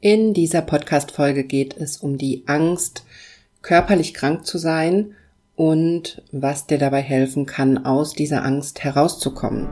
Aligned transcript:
In 0.00 0.32
dieser 0.32 0.62
Podcast-Folge 0.62 1.42
geht 1.42 1.76
es 1.76 1.96
um 1.96 2.18
die 2.18 2.44
Angst, 2.46 3.04
körperlich 3.62 4.14
krank 4.14 4.46
zu 4.46 4.56
sein 4.56 5.16
und 5.56 6.22
was 6.30 6.68
dir 6.68 6.78
dabei 6.78 7.02
helfen 7.02 7.46
kann, 7.46 7.84
aus 7.84 8.12
dieser 8.12 8.44
Angst 8.44 8.84
herauszukommen. 8.84 9.66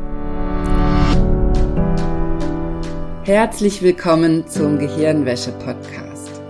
Herzlich 3.22 3.82
willkommen 3.82 4.48
zum 4.48 4.80
Gehirnwäsche-Podcast. 4.80 6.40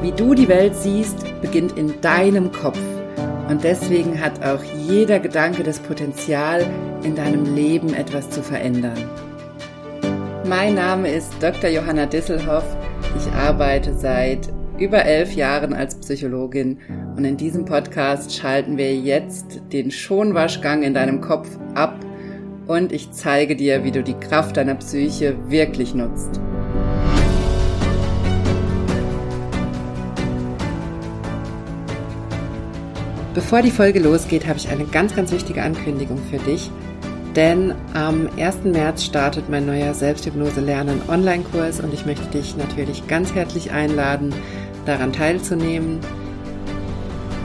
Wie 0.00 0.10
du 0.10 0.34
die 0.34 0.48
Welt 0.48 0.74
siehst, 0.74 1.40
beginnt 1.40 1.78
in 1.78 2.00
deinem 2.00 2.50
Kopf 2.50 2.80
und 3.48 3.62
deswegen 3.62 4.20
hat 4.20 4.44
auch 4.44 4.64
jeder 4.88 5.20
Gedanke 5.20 5.62
das 5.62 5.78
Potenzial, 5.78 6.68
in 7.04 7.14
deinem 7.14 7.54
Leben 7.54 7.94
etwas 7.94 8.28
zu 8.28 8.42
verändern. 8.42 8.98
Mein 10.44 10.74
Name 10.74 11.08
ist 11.08 11.32
Dr. 11.40 11.70
Johanna 11.70 12.06
Disselhoff. 12.06 12.64
Ich 13.16 13.32
arbeite 13.32 13.94
seit 13.94 14.52
über 14.76 15.04
elf 15.04 15.34
Jahren 15.34 15.72
als 15.72 15.94
Psychologin 15.94 16.78
und 17.16 17.24
in 17.24 17.36
diesem 17.36 17.64
Podcast 17.64 18.34
schalten 18.34 18.76
wir 18.76 18.92
jetzt 18.92 19.60
den 19.72 19.92
Schonwaschgang 19.92 20.82
in 20.82 20.94
deinem 20.94 21.20
Kopf 21.20 21.48
ab 21.76 21.94
und 22.66 22.90
ich 22.90 23.12
zeige 23.12 23.54
dir, 23.54 23.84
wie 23.84 23.92
du 23.92 24.02
die 24.02 24.14
Kraft 24.14 24.56
deiner 24.56 24.74
Psyche 24.74 25.36
wirklich 25.48 25.94
nutzt. 25.94 26.40
Bevor 33.32 33.62
die 33.62 33.70
Folge 33.70 34.00
losgeht, 34.00 34.48
habe 34.48 34.58
ich 34.58 34.68
eine 34.70 34.86
ganz, 34.86 35.14
ganz 35.14 35.30
wichtige 35.30 35.62
Ankündigung 35.62 36.18
für 36.18 36.38
dich 36.38 36.68
denn 37.36 37.74
am 37.94 38.28
1. 38.36 38.64
März 38.64 39.04
startet 39.04 39.48
mein 39.48 39.64
neuer 39.64 39.94
Selbsthypnose 39.94 40.60
Lernen 40.60 41.00
Online-Kurs 41.08 41.80
und 41.80 41.94
ich 41.94 42.04
möchte 42.04 42.26
dich 42.26 42.56
natürlich 42.56 43.06
ganz 43.06 43.34
herzlich 43.34 43.70
einladen, 43.70 44.34
daran 44.84 45.12
teilzunehmen. 45.12 46.00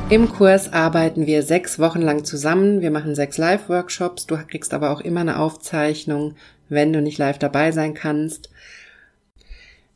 Im 0.10 0.30
Kurs 0.30 0.72
arbeiten 0.72 1.26
wir 1.26 1.44
sechs 1.44 1.80
Wochen 1.80 2.02
lang 2.02 2.24
zusammen. 2.26 2.82
Wir 2.82 2.92
machen 2.92 3.16
sechs 3.16 3.38
Live-Workshops. 3.38 4.26
Du 4.26 4.38
kriegst 4.48 4.74
aber 4.74 4.92
auch 4.92 5.02
immer 5.02 5.22
eine 5.22 5.40
Aufzeichnung, 5.40 6.36
wenn 6.70 6.94
du 6.94 7.02
nicht 7.02 7.18
live 7.18 7.40
dabei 7.40 7.72
sein 7.72 7.94
kannst. 7.94 8.50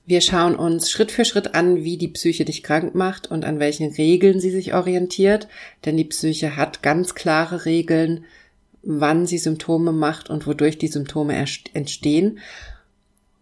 Wir 0.05 0.21
schauen 0.21 0.55
uns 0.55 0.91
Schritt 0.91 1.11
für 1.11 1.25
Schritt 1.25 1.53
an, 1.55 1.83
wie 1.83 1.97
die 1.97 2.09
Psyche 2.09 2.43
dich 2.43 2.63
krank 2.63 2.95
macht 2.95 3.31
und 3.31 3.45
an 3.45 3.59
welchen 3.59 3.91
Regeln 3.93 4.39
sie 4.39 4.51
sich 4.51 4.73
orientiert, 4.73 5.47
denn 5.85 5.95
die 5.95 6.05
Psyche 6.05 6.57
hat 6.57 6.81
ganz 6.81 7.15
klare 7.15 7.65
Regeln, 7.65 8.25
wann 8.83 9.25
sie 9.25 9.37
Symptome 9.37 9.91
macht 9.91 10.29
und 10.29 10.47
wodurch 10.47 10.77
die 10.77 10.87
Symptome 10.87 11.35
entstehen. 11.73 12.39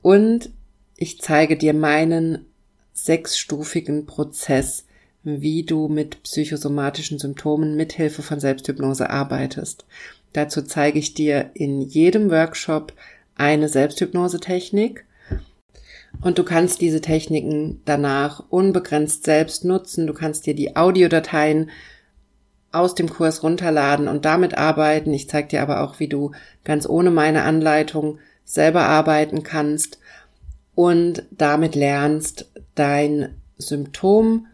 Und 0.02 0.50
ich 0.98 1.22
zeige 1.22 1.58
dir 1.58 1.74
meinen 1.74 2.46
sechsstufigen 2.94 4.06
Prozess, 4.06 4.86
wie 5.24 5.64
du 5.64 5.88
mit 5.88 6.24
psychosomatischen 6.24 7.20
Symptomen 7.20 7.76
mithilfe 7.76 8.22
von 8.22 8.40
Selbsthypnose 8.40 9.10
arbeitest. 9.10 9.86
Dazu 10.34 10.62
zeige 10.62 11.00
ich 11.00 11.14
dir 11.14 11.52
in 11.54 11.82
jedem 11.82 12.30
Workshop 12.30 12.94
eine 13.36 13.70
Selbsthypnose-Technik 13.70 15.06
und 16.22 16.38
du 16.38 16.44
kannst 16.44 16.82
diese 16.82 17.02
Techniken 17.02 17.82
danach 17.86 18.44
unbegrenzt 18.50 19.24
selbst 19.24 19.64
nutzen. 19.64 20.08
Du 20.08 20.14
kannst 20.14 20.46
dir 20.46 20.56
die 20.56 20.76
Audiodateien 20.76 21.70
aus 22.72 22.96
dem 22.96 23.10
Kurs 23.10 23.44
runterladen 23.44 24.08
und 24.08 24.26
damit 24.26 24.58
arbeiten. 24.58 25.14
Ich 25.14 25.30
zeige 25.30 25.48
dir 25.48 25.62
aber 25.62 25.82
auch, 25.82 26.00
wie 26.00 26.08
du 26.08 26.32
ganz 26.64 26.88
ohne 26.88 27.12
meine 27.12 27.44
Anleitung 27.44 28.20
selber 28.44 28.84
arbeiten 28.84 29.44
kannst 29.44 30.00
und 30.76 31.24
damit 31.32 31.76
lernst, 31.76 32.52
dein 32.76 33.36
Symptom 33.58 34.48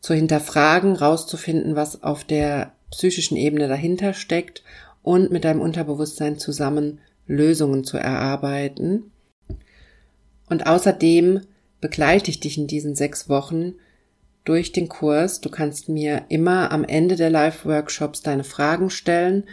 zu 0.00 0.14
hinterfragen, 0.14 0.96
rauszufinden, 0.96 1.76
was 1.76 2.02
auf 2.02 2.24
der 2.24 2.72
psychischen 2.90 3.36
Ebene 3.36 3.68
dahinter 3.68 4.14
steckt 4.14 4.62
und 5.02 5.30
mit 5.30 5.44
deinem 5.44 5.60
Unterbewusstsein 5.60 6.38
zusammen 6.38 7.00
Lösungen 7.26 7.84
zu 7.84 7.96
erarbeiten. 7.96 9.12
Und 10.48 10.66
außerdem 10.66 11.40
begleite 11.80 12.30
ich 12.30 12.40
dich 12.40 12.58
in 12.58 12.66
diesen 12.66 12.94
sechs 12.94 13.28
Wochen 13.28 13.74
durch 14.44 14.72
den 14.72 14.88
Kurs. 14.88 15.40
Du 15.40 15.48
kannst 15.48 15.88
mir 15.88 16.26
immer 16.28 16.70
am 16.70 16.84
Ende 16.84 17.16
der 17.16 17.30
Live-Workshops 17.30 18.22
deine 18.22 18.44
Fragen 18.44 18.90
stellen 18.90 19.44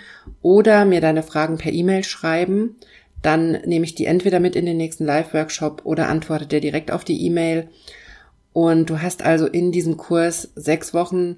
oder 0.42 0.86
mir 0.86 1.02
deine 1.02 1.24
Fragen 1.24 1.58
per 1.58 1.72
E-Mail 1.72 2.04
schreiben. 2.04 2.76
Dann 3.22 3.52
nehme 3.66 3.86
ich 3.86 3.96
die 3.96 4.06
entweder 4.06 4.40
mit 4.40 4.56
in 4.56 4.66
den 4.66 4.78
nächsten 4.78 5.06
Live-Workshop 5.06 5.82
oder 5.86 6.10
antworte 6.10 6.48
dir 6.48 6.62
direkt 6.62 6.92
auf 6.92 7.04
die 7.04 7.26
E-Mail. 7.26 7.70
Und 8.54 8.90
du 8.90 9.02
hast 9.02 9.24
also 9.24 9.48
in 9.48 9.72
diesem 9.72 9.98
Kurs 9.98 10.52
sechs 10.56 10.94
Wochen 10.94 11.38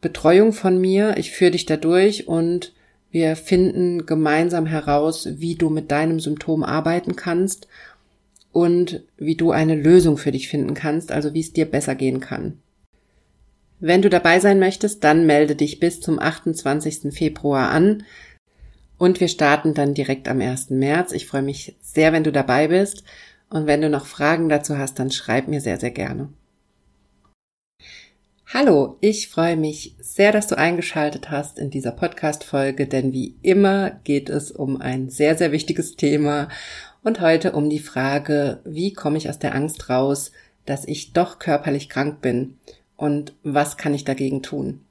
Betreuung 0.00 0.52
von 0.52 0.80
mir. 0.80 1.16
Ich 1.16 1.32
führe 1.32 1.52
dich 1.52 1.66
da 1.66 1.76
durch 1.76 2.28
und 2.28 2.72
wir 3.10 3.36
finden 3.36 4.06
gemeinsam 4.06 4.66
heraus, 4.66 5.28
wie 5.32 5.54
du 5.54 5.68
mit 5.68 5.90
deinem 5.90 6.20
Symptom 6.20 6.62
arbeiten 6.62 7.16
kannst 7.16 7.68
und 8.52 9.02
wie 9.16 9.34
du 9.34 9.50
eine 9.50 9.74
Lösung 9.74 10.18
für 10.18 10.32
dich 10.32 10.48
finden 10.48 10.74
kannst, 10.74 11.10
also 11.10 11.34
wie 11.34 11.40
es 11.40 11.52
dir 11.52 11.66
besser 11.66 11.94
gehen 11.94 12.20
kann. 12.20 12.58
Wenn 13.80 14.02
du 14.02 14.10
dabei 14.10 14.38
sein 14.38 14.60
möchtest, 14.60 15.02
dann 15.02 15.26
melde 15.26 15.56
dich 15.56 15.80
bis 15.80 16.00
zum 16.00 16.20
28. 16.20 17.12
Februar 17.12 17.70
an 17.70 18.04
und 18.96 19.18
wir 19.18 19.28
starten 19.28 19.74
dann 19.74 19.94
direkt 19.94 20.28
am 20.28 20.40
1. 20.40 20.70
März. 20.70 21.10
Ich 21.12 21.26
freue 21.26 21.42
mich 21.42 21.74
sehr, 21.80 22.12
wenn 22.12 22.22
du 22.22 22.30
dabei 22.30 22.68
bist 22.68 23.02
und 23.50 23.66
wenn 23.66 23.80
du 23.80 23.90
noch 23.90 24.06
Fragen 24.06 24.48
dazu 24.48 24.78
hast, 24.78 24.98
dann 24.98 25.10
schreib 25.10 25.48
mir 25.48 25.60
sehr, 25.60 25.80
sehr 25.80 25.90
gerne. 25.90 26.28
Hallo, 28.54 28.98
ich 29.00 29.28
freue 29.28 29.56
mich 29.56 29.96
sehr, 29.98 30.30
dass 30.30 30.46
du 30.46 30.58
eingeschaltet 30.58 31.30
hast 31.30 31.58
in 31.58 31.70
dieser 31.70 31.90
Podcast-Folge, 31.90 32.86
denn 32.86 33.14
wie 33.14 33.34
immer 33.40 33.92
geht 34.04 34.28
es 34.28 34.50
um 34.50 34.78
ein 34.78 35.08
sehr, 35.08 35.38
sehr 35.38 35.52
wichtiges 35.52 35.96
Thema 35.96 36.48
und 37.02 37.22
heute 37.22 37.52
um 37.52 37.70
die 37.70 37.78
Frage, 37.78 38.60
wie 38.66 38.92
komme 38.92 39.16
ich 39.16 39.30
aus 39.30 39.38
der 39.38 39.54
Angst 39.54 39.88
raus, 39.88 40.32
dass 40.66 40.84
ich 40.84 41.14
doch 41.14 41.38
körperlich 41.38 41.88
krank 41.88 42.20
bin 42.20 42.58
und 42.98 43.32
was 43.42 43.78
kann 43.78 43.94
ich 43.94 44.04
dagegen 44.04 44.42
tun? 44.42 44.84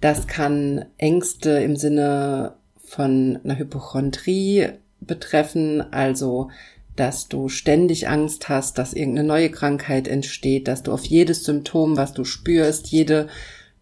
Das 0.00 0.26
kann 0.26 0.84
Ängste 0.98 1.50
im 1.60 1.76
Sinne 1.76 2.56
von 2.82 3.38
einer 3.44 3.56
Hypochondrie 3.56 4.66
betreffen, 5.00 5.80
also 5.92 6.50
dass 6.96 7.28
du 7.28 7.48
ständig 7.48 8.08
Angst 8.08 8.48
hast, 8.48 8.78
dass 8.78 8.92
irgendeine 8.92 9.28
neue 9.28 9.50
Krankheit 9.50 10.08
entsteht, 10.08 10.68
dass 10.68 10.82
du 10.82 10.92
auf 10.92 11.04
jedes 11.04 11.44
Symptom, 11.44 11.96
was 11.96 12.12
du 12.12 12.24
spürst, 12.24 12.88
jede 12.88 13.28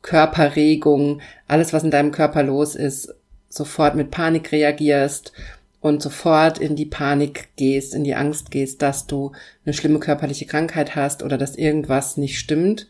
Körperregung, 0.02 1.20
alles, 1.46 1.72
was 1.72 1.82
in 1.82 1.90
deinem 1.90 2.12
Körper 2.12 2.42
los 2.42 2.74
ist, 2.74 3.14
sofort 3.48 3.94
mit 3.94 4.10
Panik 4.10 4.52
reagierst 4.52 5.32
und 5.80 6.02
sofort 6.02 6.58
in 6.58 6.76
die 6.76 6.86
Panik 6.86 7.48
gehst, 7.56 7.94
in 7.94 8.04
die 8.04 8.14
Angst 8.14 8.50
gehst, 8.50 8.82
dass 8.82 9.06
du 9.06 9.32
eine 9.64 9.74
schlimme 9.74 9.98
körperliche 9.98 10.46
Krankheit 10.46 10.94
hast 10.96 11.22
oder 11.22 11.38
dass 11.38 11.56
irgendwas 11.56 12.16
nicht 12.16 12.38
stimmt. 12.38 12.88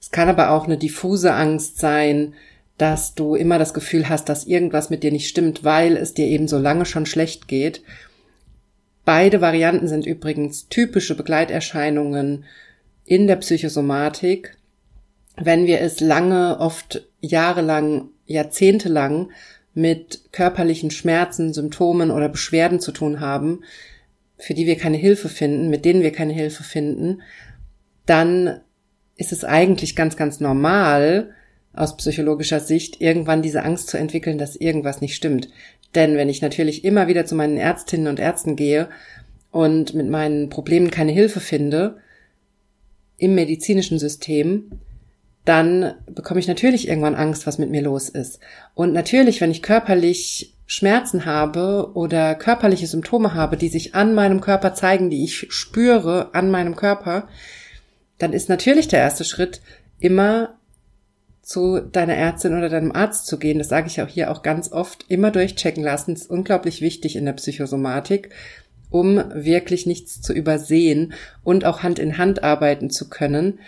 Es 0.00 0.10
kann 0.10 0.28
aber 0.28 0.50
auch 0.50 0.64
eine 0.64 0.78
diffuse 0.78 1.32
Angst 1.34 1.78
sein, 1.78 2.34
dass 2.78 3.14
du 3.14 3.34
immer 3.34 3.58
das 3.58 3.74
Gefühl 3.74 4.08
hast, 4.08 4.28
dass 4.28 4.44
irgendwas 4.44 4.90
mit 4.90 5.02
dir 5.02 5.12
nicht 5.12 5.28
stimmt, 5.28 5.62
weil 5.62 5.96
es 5.96 6.14
dir 6.14 6.26
eben 6.26 6.48
so 6.48 6.58
lange 6.58 6.84
schon 6.84 7.06
schlecht 7.06 7.46
geht. 7.48 7.82
Beide 9.04 9.40
Varianten 9.40 9.88
sind 9.88 10.06
übrigens 10.06 10.68
typische 10.68 11.16
Begleiterscheinungen 11.16 12.44
in 13.04 13.26
der 13.26 13.36
Psychosomatik. 13.36 14.56
Wenn 15.36 15.66
wir 15.66 15.80
es 15.80 16.00
lange, 16.00 16.58
oft 16.60 17.08
jahrelang, 17.20 18.10
jahrzehntelang 18.26 19.30
mit 19.74 20.32
körperlichen 20.32 20.90
Schmerzen, 20.90 21.52
Symptomen 21.52 22.10
oder 22.10 22.28
Beschwerden 22.28 22.78
zu 22.78 22.92
tun 22.92 23.20
haben, 23.20 23.64
für 24.38 24.54
die 24.54 24.66
wir 24.66 24.76
keine 24.76 24.98
Hilfe 24.98 25.28
finden, 25.28 25.70
mit 25.70 25.84
denen 25.84 26.02
wir 26.02 26.12
keine 26.12 26.32
Hilfe 26.32 26.62
finden, 26.62 27.22
dann 28.06 28.60
ist 29.16 29.32
es 29.32 29.44
eigentlich 29.44 29.96
ganz, 29.96 30.16
ganz 30.16 30.40
normal, 30.40 31.34
aus 31.74 31.96
psychologischer 31.96 32.60
Sicht, 32.60 33.00
irgendwann 33.00 33.42
diese 33.42 33.62
Angst 33.62 33.88
zu 33.88 33.96
entwickeln, 33.96 34.38
dass 34.38 34.56
irgendwas 34.56 35.00
nicht 35.00 35.14
stimmt. 35.14 35.48
Denn 35.94 36.16
wenn 36.16 36.28
ich 36.28 36.42
natürlich 36.42 36.84
immer 36.84 37.06
wieder 37.08 37.26
zu 37.26 37.34
meinen 37.34 37.56
Ärztinnen 37.56 38.08
und 38.08 38.18
Ärzten 38.18 38.56
gehe 38.56 38.88
und 39.50 39.94
mit 39.94 40.08
meinen 40.08 40.48
Problemen 40.48 40.90
keine 40.90 41.12
Hilfe 41.12 41.40
finde, 41.40 41.96
im 43.18 43.34
medizinischen 43.34 43.98
System, 43.98 44.80
dann 45.44 45.94
bekomme 46.06 46.40
ich 46.40 46.48
natürlich 46.48 46.88
irgendwann 46.88 47.14
Angst, 47.14 47.46
was 47.46 47.58
mit 47.58 47.70
mir 47.70 47.82
los 47.82 48.08
ist. 48.08 48.38
Und 48.74 48.92
natürlich, 48.92 49.40
wenn 49.40 49.50
ich 49.50 49.62
körperlich 49.62 50.54
Schmerzen 50.66 51.26
habe 51.26 51.90
oder 51.94 52.34
körperliche 52.34 52.86
Symptome 52.86 53.34
habe, 53.34 53.56
die 53.56 53.68
sich 53.68 53.94
an 53.94 54.14
meinem 54.14 54.40
Körper 54.40 54.74
zeigen, 54.74 55.10
die 55.10 55.24
ich 55.24 55.46
spüre 55.50 56.34
an 56.34 56.50
meinem 56.50 56.76
Körper, 56.76 57.28
dann 58.18 58.32
ist 58.32 58.48
natürlich 58.48 58.88
der 58.88 59.00
erste 59.00 59.24
Schritt 59.24 59.60
immer 59.98 60.58
zu 61.42 61.80
deiner 61.80 62.14
Ärztin 62.14 62.56
oder 62.56 62.68
deinem 62.68 62.92
Arzt 62.92 63.26
zu 63.26 63.38
gehen. 63.38 63.58
Das 63.58 63.68
sage 63.68 63.88
ich 63.88 64.00
auch 64.00 64.08
hier 64.08 64.30
auch 64.30 64.42
ganz 64.42 64.72
oft. 64.72 65.04
Immer 65.08 65.30
durchchecken 65.30 65.82
lassen. 65.82 66.14
Das 66.14 66.22
ist 66.22 66.30
unglaublich 66.30 66.80
wichtig 66.80 67.16
in 67.16 67.24
der 67.24 67.32
Psychosomatik. 67.34 68.30
um 68.92 69.22
wirklich 69.34 69.86
nichts 69.86 70.20
zu 70.20 70.32
übersehen 70.32 71.14
und 71.42 71.64
auch 71.64 71.82
Hand 71.82 71.98
in 71.98 72.18
Hand 72.18 72.44
arbeiten 72.44 72.90
zu 72.90 73.08
können. 73.08 73.58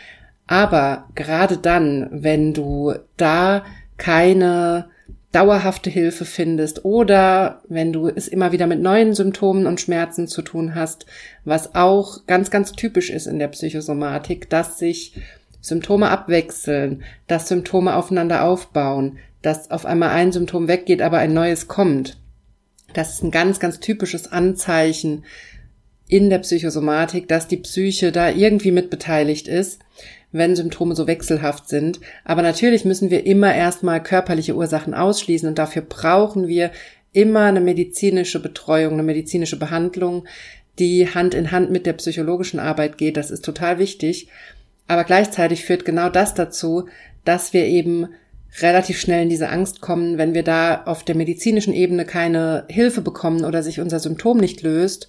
Aber 0.47 1.09
gerade 1.15 1.56
dann, 1.56 2.09
wenn 2.12 2.53
du 2.53 2.94
da 3.17 3.65
keine 3.97 4.91
dauerhafte 5.32 5.91
Hilfe 5.91 6.25
findest 6.27 6.85
oder 6.85 7.62
wenn 7.69 7.93
du 7.93 8.09
es 8.09 8.29
immer 8.29 8.53
wieder 8.53 8.69
mit 8.69 8.81
neuen 8.81 9.15
Symptomen 9.15 9.67
und 9.67 9.81
Schmerzen 9.81 10.29
zu 10.29 10.43
tun 10.43 10.77
hast, 10.77 11.06
was 11.44 11.75
auch 11.75 12.27
ganz, 12.27 12.50
ganz 12.50 12.73
typisch 12.73 13.11
ist 13.11 13.27
in 13.27 13.41
der 13.41 13.49
Psychosomatik, 13.49 14.49
dass 14.49 14.79
sich 14.79 15.15
Symptome 15.64 16.11
abwechseln, 16.11 17.02
dass 17.26 17.49
Symptome 17.49 17.96
aufeinander 17.96 18.44
aufbauen, 18.44 19.19
dass 19.43 19.70
auf 19.70 19.87
einmal 19.87 20.11
ein 20.11 20.32
Symptom 20.32 20.69
weggeht, 20.69 21.02
aber 21.02 21.19
ein 21.19 21.32
neues 21.32 21.69
kommt. 21.69 22.19
Das 22.93 23.14
ist 23.14 23.22
ein 23.22 23.31
ganz, 23.31 23.61
ganz 23.61 23.81
typisches 23.81 24.31
Anzeichen 24.31 25.25
in 26.06 26.31
der 26.31 26.38
Psychosomatik, 26.40 27.28
dass 27.28 27.49
die 27.49 27.56
Psyche 27.56 28.12
da 28.12 28.28
irgendwie 28.28 28.72
mit 28.72 28.90
beteiligt 28.90 29.49
ist 29.49 29.81
wenn 30.34 30.56
Symptome 30.56 30.96
so 30.96 31.06
wechselhaft 31.06 31.69
sind. 31.69 32.00
Aber 32.25 32.43
natürlich 32.43 32.84
müssen 32.84 33.08
wir 33.08 33.25
immer 33.25 33.55
erstmal 33.55 34.02
körperliche 34.02 34.56
Ursachen 34.56 34.93
ausschließen 34.93 35.49
und 35.49 35.58
dafür 35.58 35.82
brauchen 35.82 36.49
wir 36.49 36.72
immer 37.12 37.44
eine 37.44 37.60
medizinische 37.60 38.43
Betreuung, 38.43 38.94
eine 38.94 39.05
medizinische 39.05 39.58
Behandlung, 39.58 40.26
die 40.81 41.08
Hand 41.08 41.34
in 41.34 41.52
Hand 41.52 41.70
mit 41.70 41.87
der 41.87 41.93
psychologischen 41.93 42.58
Arbeit 42.58 42.99
geht. 42.99 43.17
Das 43.17 43.31
ist 43.31 43.44
total 43.44 43.78
wichtig. 43.78 44.26
Aber 44.86 45.04
gleichzeitig 45.04 45.64
führt 45.64 45.84
genau 45.84 46.08
das 46.08 46.34
dazu, 46.34 46.88
dass 47.25 47.52
wir 47.52 47.64
eben 47.66 48.08
relativ 48.60 49.00
schnell 49.00 49.22
in 49.22 49.28
diese 49.28 49.48
Angst 49.48 49.81
kommen, 49.81 50.19
wenn 50.19 50.34
wir 50.34 50.44
da 50.44 50.82
auf 50.84 51.02
der 51.02 51.16
medizinischen 51.16 51.75
Ebene 51.75 52.04
keine 52.04 52.64
Hilfe 52.69 53.00
bekommen 53.00 53.44
oder 53.44 53.62
sich 53.62 53.81
unser 53.81 53.98
Symptom 53.98 54.38
nicht 54.38 54.62
löst, 54.62 55.08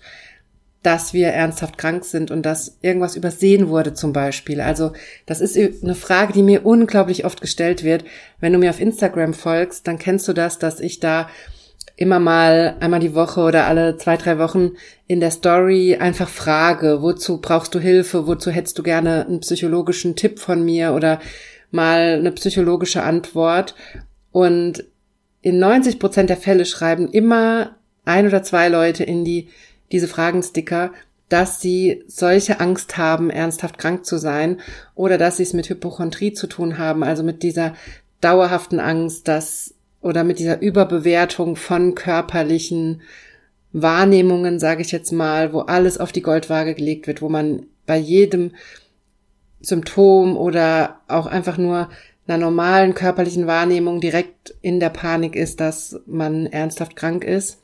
dass 0.82 1.14
wir 1.14 1.30
ernsthaft 1.30 1.78
krank 1.78 2.06
sind 2.06 2.30
und 2.32 2.44
dass 2.44 2.78
irgendwas 2.82 3.16
übersehen 3.16 3.70
wurde 3.70 3.94
zum 3.94 4.14
Beispiel. 4.14 4.62
Also 4.62 4.94
das 5.26 5.42
ist 5.42 5.58
eine 5.58 5.96
Frage, 5.96 6.34
die 6.34 6.44
mir 6.44 6.66
unglaublich 6.66 7.26
oft 7.26 7.42
gestellt 7.42 7.84
wird. 7.84 8.06
Wenn 8.40 8.54
du 8.54 8.60
mir 8.60 8.70
auf 8.70 8.80
Instagram 8.80 9.34
folgst, 9.34 9.88
dann 9.88 9.98
kennst 9.98 10.28
du 10.28 10.34
das, 10.34 10.60
dass 10.60 10.80
ich 10.80 11.00
da 11.00 11.28
immer 11.98 12.20
mal 12.20 12.76
einmal 12.80 13.00
die 13.00 13.16
Woche 13.16 13.42
oder 13.42 13.68
alle 13.68 13.98
zwei, 13.98 14.18
drei 14.18 14.38
Wochen 14.38 14.72
in 15.08 15.20
der 15.20 15.32
Story 15.32 15.96
einfach 16.00 16.28
frage, 16.28 17.02
wozu 17.02 17.40
brauchst 17.40 17.74
du 17.74 17.80
Hilfe, 17.80 18.28
wozu 18.28 18.52
hättest 18.52 18.78
du 18.78 18.84
gerne 18.84 19.26
einen 19.26 19.40
psychologischen 19.40 20.16
Tipp 20.16 20.40
von 20.40 20.64
mir 20.64 20.94
oder 20.94 21.20
mal 21.72 22.16
eine 22.20 22.32
psychologische 22.32 23.04
Antwort. 23.04 23.76
Und 24.32 24.84
in 25.42 25.60
90 25.60 26.00
Prozent 26.00 26.30
der 26.30 26.38
Fälle 26.38 26.66
schreiben 26.66 27.08
immer 27.10 27.78
ein 28.04 28.28
oder 28.28 28.44
zwei 28.44 28.68
Leute 28.68 29.04
in 29.04 29.24
die 29.24 29.50
diese 29.92 30.08
Fragensticker, 30.08 30.92
dass 31.30 31.62
sie 31.62 32.04
solche 32.08 32.60
Angst 32.60 32.98
haben, 32.98 33.30
ernsthaft 33.30 33.78
krank 33.78 34.06
zu 34.06 34.18
sein 34.18 34.60
oder 34.96 35.18
dass 35.18 35.38
sie 35.38 35.44
es 35.44 35.54
mit 35.54 35.70
Hypochondrie 35.70 36.34
zu 36.34 36.48
tun 36.48 36.78
haben, 36.78 37.04
also 37.04 37.24
mit 37.24 37.44
dieser 37.44 37.76
dauerhaften 38.22 38.80
Angst, 38.80 39.28
dass 39.28 39.75
oder 40.06 40.24
mit 40.24 40.38
dieser 40.38 40.62
Überbewertung 40.62 41.56
von 41.56 41.96
körperlichen 41.96 43.02
Wahrnehmungen, 43.74 44.60
sage 44.60 44.84
ich 44.84 44.92
jetzt 44.92 45.12
mal, 45.12 45.52
wo 45.52 45.62
alles 45.62 45.98
auf 45.98 46.12
die 46.12 46.22
Goldwaage 46.22 46.76
gelegt 46.76 47.08
wird, 47.08 47.24
wo 47.24 47.28
man 47.28 47.66
bei 47.88 47.98
jedem 47.98 48.52
Symptom 49.62 50.38
oder 50.38 51.02
auch 51.08 51.26
einfach 51.26 51.58
nur 51.58 51.90
einer 52.28 52.38
normalen 52.38 52.94
körperlichen 52.94 53.48
Wahrnehmung 53.48 54.00
direkt 54.00 54.54
in 54.62 54.80
der 54.80 54.92
Panik 54.92 55.36
ist, 55.36 55.60
dass 55.60 56.00
man 56.06 56.46
ernsthaft 56.46 56.96
krank 56.96 57.24
ist 57.24 57.58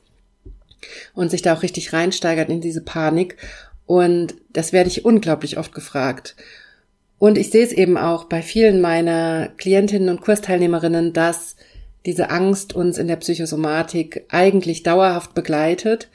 und 1.14 1.30
sich 1.30 1.44
da 1.44 1.54
auch 1.54 1.62
richtig 1.62 1.94
reinsteigert 1.94 2.50
in 2.50 2.60
diese 2.60 2.82
Panik. 2.82 3.38
Und 3.86 4.34
das 4.50 4.74
werde 4.74 4.90
ich 4.90 5.06
unglaublich 5.06 5.60
oft 5.60 5.76
gefragt. 5.76 6.36
Und 7.20 7.38
ich 7.38 7.52
sehe 7.52 7.64
es 7.64 7.72
eben 7.72 7.98
auch 7.98 8.24
bei 8.24 8.42
vielen 8.42 8.82
meiner 8.82 9.50
Klientinnen 9.58 10.10
und 10.10 10.22
Kursteilnehmerinnen, 10.22 11.14
dass 11.14 11.56
diese 12.06 12.30
Angst 12.30 12.74
uns 12.74 12.98
in 12.98 13.08
der 13.08 13.16
Psychosomatik 13.18 14.26
eigentlich 14.30 14.84
dauerhaft 14.84 15.34
begleitet, 15.34 16.10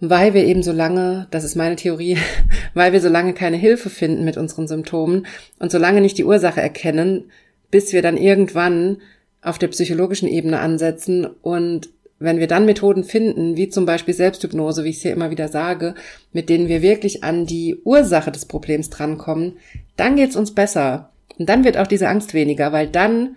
weil 0.00 0.34
wir 0.34 0.44
eben 0.44 0.62
so 0.62 0.72
lange, 0.72 1.28
das 1.30 1.44
ist 1.44 1.54
meine 1.54 1.76
Theorie, 1.76 2.18
weil 2.74 2.92
wir 2.92 3.00
so 3.00 3.08
lange 3.08 3.34
keine 3.34 3.56
Hilfe 3.56 3.90
finden 3.90 4.24
mit 4.24 4.36
unseren 4.36 4.66
Symptomen 4.66 5.26
und 5.58 5.70
so 5.70 5.78
lange 5.78 6.00
nicht 6.00 6.18
die 6.18 6.24
Ursache 6.24 6.60
erkennen, 6.60 7.30
bis 7.70 7.92
wir 7.92 8.02
dann 8.02 8.16
irgendwann 8.16 8.98
auf 9.42 9.58
der 9.58 9.68
psychologischen 9.68 10.28
Ebene 10.28 10.60
ansetzen 10.60 11.26
und 11.26 11.90
wenn 12.22 12.38
wir 12.38 12.46
dann 12.46 12.66
Methoden 12.66 13.02
finden, 13.02 13.56
wie 13.56 13.68
zum 13.68 13.84
Beispiel 13.84 14.14
Selbsthypnose, 14.14 14.84
wie 14.84 14.90
ich 14.90 14.96
es 14.96 15.02
hier 15.02 15.12
immer 15.12 15.30
wieder 15.30 15.48
sage, 15.48 15.96
mit 16.32 16.48
denen 16.48 16.68
wir 16.68 16.80
wirklich 16.80 17.24
an 17.24 17.46
die 17.46 17.80
Ursache 17.84 18.30
des 18.30 18.46
Problems 18.46 18.90
drankommen, 18.90 19.54
dann 19.96 20.14
geht's 20.14 20.36
uns 20.36 20.54
besser. 20.54 21.10
Und 21.38 21.48
dann 21.48 21.64
wird 21.64 21.76
auch 21.76 21.86
diese 21.86 22.08
Angst 22.08 22.32
weniger, 22.32 22.72
weil 22.72 22.86
dann 22.86 23.36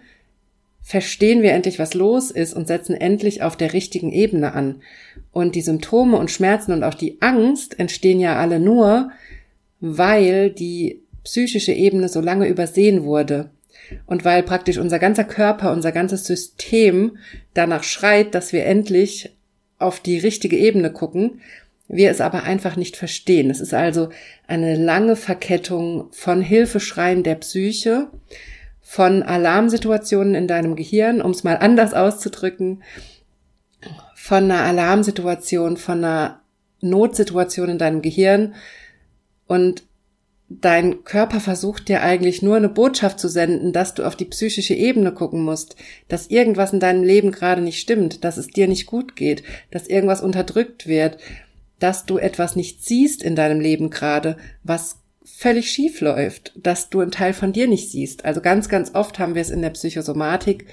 verstehen 0.86 1.42
wir 1.42 1.52
endlich, 1.54 1.80
was 1.80 1.96
los 1.96 2.30
ist 2.30 2.54
und 2.54 2.68
setzen 2.68 2.94
endlich 2.94 3.42
auf 3.42 3.58
der 3.58 3.74
richtigen 3.74 4.12
Ebene 4.12 4.54
an. 4.54 4.84
Und 5.32 5.56
die 5.56 5.64
Symptome 5.64 6.16
und 6.16 6.30
Schmerzen 6.30 6.74
und 6.74 6.84
auch 6.84 6.94
die 6.94 7.18
Angst 7.22 7.80
entstehen 7.80 8.20
ja 8.20 8.36
alle 8.36 8.60
nur, 8.60 9.10
weil 9.80 10.52
die 10.52 11.02
psychische 11.24 11.74
Ebene 11.74 12.08
so 12.08 12.22
lange 12.22 12.48
übersehen 12.48 13.04
wurde. 13.04 13.50
Und 14.06 14.26
weil 14.26 14.44
praktisch 14.44 14.78
unser 14.78 15.00
ganzer 15.00 15.24
Körper, 15.24 15.72
unser 15.72 15.92
ganzes 15.92 16.26
System 16.26 17.18
danach 17.56 17.84
schreit, 17.84 18.36
dass 18.36 18.54
wir 18.54 18.66
endlich 18.66 19.36
auf 19.80 20.00
die 20.00 20.20
richtige 20.20 20.56
Ebene 20.56 20.92
gucken, 20.92 21.42
wir 21.88 22.12
es 22.12 22.22
aber 22.22 22.44
einfach 22.44 22.76
nicht 22.76 22.96
verstehen. 22.96 23.50
Es 23.50 23.60
ist 23.60 23.74
also 23.74 24.10
eine 24.46 24.76
lange 24.76 25.16
Verkettung 25.16 26.10
von 26.12 26.42
Hilfeschreien 26.42 27.24
der 27.24 27.36
Psyche, 27.36 28.08
von 28.88 29.24
Alarmsituationen 29.24 30.36
in 30.36 30.48
deinem 30.48 30.76
Gehirn, 30.76 31.20
um 31.20 31.32
es 31.32 31.44
mal 31.44 31.58
anders 31.58 31.96
auszudrücken, 31.96 32.84
von 34.16 34.44
einer 34.44 34.62
Alarmsituation, 34.62 35.76
von 35.76 36.06
einer 36.06 36.42
Notsituation 36.82 37.70
in 37.70 37.78
deinem 37.80 38.04
Gehirn. 38.04 38.54
Und 39.48 39.84
dein 40.50 41.04
Körper 41.04 41.40
versucht 41.40 41.90
dir 41.90 42.04
eigentlich 42.04 42.44
nur 42.44 42.58
eine 42.58 42.70
Botschaft 42.70 43.20
zu 43.20 43.28
senden, 43.28 43.74
dass 43.74 43.96
du 43.96 44.06
auf 44.06 44.16
die 44.16 44.26
psychische 44.26 44.76
Ebene 44.76 45.12
gucken 45.12 45.42
musst, 45.42 45.76
dass 46.08 46.28
irgendwas 46.28 46.72
in 46.72 46.80
deinem 46.80 47.04
Leben 47.04 47.32
gerade 47.32 47.62
nicht 47.62 47.80
stimmt, 47.80 48.24
dass 48.24 48.38
es 48.38 48.48
dir 48.48 48.68
nicht 48.68 48.86
gut 48.86 49.16
geht, 49.16 49.42
dass 49.72 49.88
irgendwas 49.88 50.22
unterdrückt 50.22 50.86
wird, 50.86 51.18
dass 51.80 52.06
du 52.06 52.20
etwas 52.20 52.56
nicht 52.56 52.86
siehst 52.86 53.24
in 53.24 53.36
deinem 53.36 53.60
Leben 53.60 53.90
gerade, 53.90 54.38
was 54.64 55.00
völlig 55.26 55.70
schief 55.72 56.02
läuft, 56.02 56.54
dass 56.56 56.90
du 56.90 57.02
einen 57.02 57.12
Teil 57.12 57.34
von 57.34 57.52
dir 57.52 57.68
nicht 57.68 57.92
siehst. 57.92 58.26
Also 58.26 58.42
ganz, 58.42 58.70
ganz 58.70 58.94
oft 58.94 59.20
haben 59.20 59.36
wir 59.36 59.42
es 59.42 59.50
in 59.50 59.62
der 59.62 59.72
Psychosomatik 59.72 60.68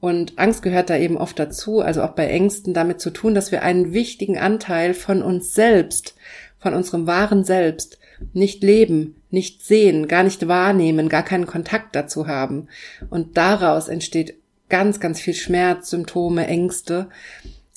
und 0.00 0.38
Angst 0.38 0.62
gehört 0.62 0.90
da 0.90 0.96
eben 0.96 1.16
oft 1.16 1.38
dazu, 1.38 1.80
also 1.80 2.02
auch 2.02 2.12
bei 2.12 2.28
Ängsten 2.28 2.72
damit 2.72 3.00
zu 3.00 3.10
tun, 3.10 3.34
dass 3.34 3.50
wir 3.50 3.62
einen 3.62 3.92
wichtigen 3.92 4.38
Anteil 4.38 4.94
von 4.94 5.22
uns 5.22 5.54
selbst, 5.54 6.14
von 6.58 6.74
unserem 6.74 7.06
wahren 7.06 7.44
Selbst 7.44 7.98
nicht 8.32 8.62
leben, 8.62 9.16
nicht 9.30 9.64
sehen, 9.64 10.08
gar 10.08 10.22
nicht 10.22 10.48
wahrnehmen, 10.48 11.08
gar 11.08 11.22
keinen 11.22 11.46
Kontakt 11.46 11.94
dazu 11.94 12.26
haben. 12.26 12.68
Und 13.10 13.36
daraus 13.36 13.88
entsteht 13.88 14.36
ganz, 14.68 15.00
ganz 15.00 15.20
viel 15.20 15.34
Schmerz, 15.34 15.90
Symptome, 15.90 16.46
Ängste. 16.46 17.08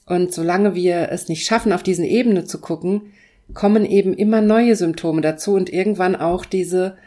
Und 0.05 0.33
solange 0.33 0.75
wir 0.75 1.09
es 1.11 1.27
nicht 1.27 1.45
schaffen, 1.45 1.73
auf 1.73 1.83
diesen 1.83 2.05
Ebene 2.05 2.43
zu 2.43 2.59
gucken, 2.59 3.13
kommen 3.53 3.85
eben 3.85 4.13
immer 4.13 4.41
neue 4.41 4.75
Symptome 4.75 5.21
dazu 5.21 5.53
und 5.53 5.71
irgendwann 5.71 6.15
auch 6.15 6.45
diese 6.45 6.97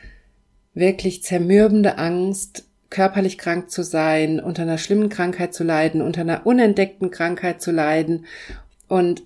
wirklich 0.74 1.22
zermürbende 1.22 1.98
Angst, 1.98 2.64
körperlich 2.90 3.38
krank 3.38 3.70
zu 3.70 3.82
sein, 3.82 4.40
unter 4.40 4.62
einer 4.62 4.78
schlimmen 4.78 5.08
Krankheit 5.08 5.54
zu 5.54 5.64
leiden, 5.64 6.02
unter 6.02 6.22
einer 6.22 6.46
unentdeckten 6.46 7.10
Krankheit 7.10 7.62
zu 7.62 7.70
leiden 7.70 8.24
und 8.88 9.22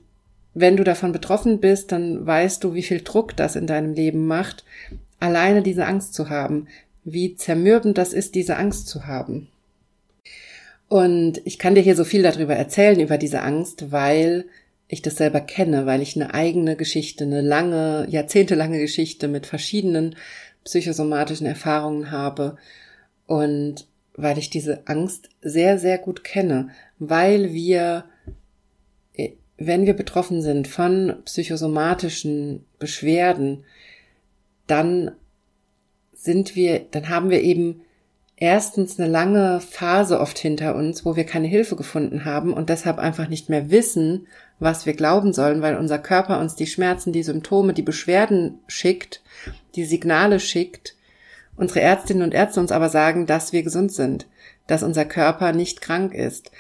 wenn 0.55 0.77
du 0.77 0.85
davon 0.85 1.13
betroffen 1.13 1.61
bist, 1.61 1.93
dann 1.93 2.27
weißt 2.27 2.65
du, 2.65 2.75
wie 2.75 2.83
viel 2.83 3.01
Druck 3.03 3.37
das 3.37 3.55
in 3.55 3.67
deinem 3.67 3.95
Leben 3.95 4.27
macht, 4.27 4.65
alleine 5.21 5.63
diese 5.63 5.87
Angst 5.87 6.15
zu 6.15 6.31
haben, 6.31 6.67
wie 7.05 7.37
zermürbend 7.37 7.97
das 7.99 8.13
ist, 8.13 8.35
diese 8.35 8.57
Angst 8.57 8.89
zu 8.89 9.07
haben. 9.07 9.49
Und 10.89 11.41
ich 11.45 11.59
kann 11.59 11.75
dir 11.75 11.83
hier 11.83 11.97
so 11.97 12.05
viel 12.05 12.23
darüber 12.23 12.57
erzählen, 12.57 12.99
über 12.99 13.19
diese 13.19 13.43
Angst, 13.43 13.93
weil 13.93 14.47
ich 14.89 15.03
das 15.03 15.17
selber 15.17 15.41
kenne, 15.41 15.87
weil 15.87 16.03
ich 16.03 16.17
eine 16.17 16.35
eigene 16.35 16.77
Geschichte, 16.77 17.25
eine 17.25 17.43
lange, 17.43 18.07
jahrzehntelange 18.09 18.79
Geschichte 18.79 19.29
mit 19.29 19.47
verschiedenen 19.47 20.17
psychosomatischen 20.65 21.47
Erfahrungen 21.47 22.11
habe. 22.11 22.57
Und 23.27 23.87
weil 24.15 24.39
ich 24.39 24.51
diese 24.51 24.87
Angst 24.87 25.29
sehr, 25.43 25.79
sehr 25.79 25.99
gut 25.99 26.25
kenne, 26.25 26.71
weil 26.99 27.53
wir 27.53 28.05
wenn 29.59 29.87
wir 29.87 29.95
betroffen 29.95 30.41
sind 30.41 30.69
von 30.69 31.17
psychosomatischen 31.25 32.65
Beschwerden, 32.79 33.65
dann 34.69 35.11
sind 36.13 36.55
wir, 36.55 36.79
dann 36.91 37.09
haben 37.09 37.31
wir 37.31 37.43
eben 37.43 37.83
erstens 38.41 38.99
eine 38.99 39.09
lange 39.09 39.61
Phase 39.61 40.21
oft 40.21 40.39
hinter 40.39 40.77
uns, 40.77 41.05
wo 41.05 41.17
wir 41.17 41.25
keine 41.25 41.49
Hilfe 41.49 41.77
gefunden 41.77 42.25
haben 42.25 42.53
und 42.53 42.69
deshalb 42.69 42.99
einfach 42.99 43.29
nicht 43.29 43.49
mehr 43.49 43.71
wissen, 43.71 44.27
was 44.61 44.87
wir 44.87 44.95
glauben 44.95 45.33
sollen, 45.33 45.63
weil 45.63 45.77
unser 45.77 45.99
Körper 45.99 46.41
uns 46.41 46.55
die 46.55 46.67
Schmerzen, 46.67 47.13
die 47.13 47.23
Symptome, 47.23 47.73
die 47.73 47.83
Beschwerden 47.83 48.59
schickt, 48.67 49.23
die 49.75 49.85
Signale 49.85 50.41
schickt, 50.41 50.95
unsere 51.57 51.81
Ärztinnen 51.81 52.23
und 52.23 52.35
Ärzte 52.35 52.61
uns 52.61 52.73
aber 52.73 52.89
sagen, 52.89 53.27
dass 53.27 53.53
wir 53.53 53.63
gesund 53.63 53.93
sind, 53.93 54.27
dass 54.67 54.83
unser 54.83 55.05
Körper 55.05 55.53
nicht 55.53 55.81
krank 55.81 56.15
ist. 56.15 56.51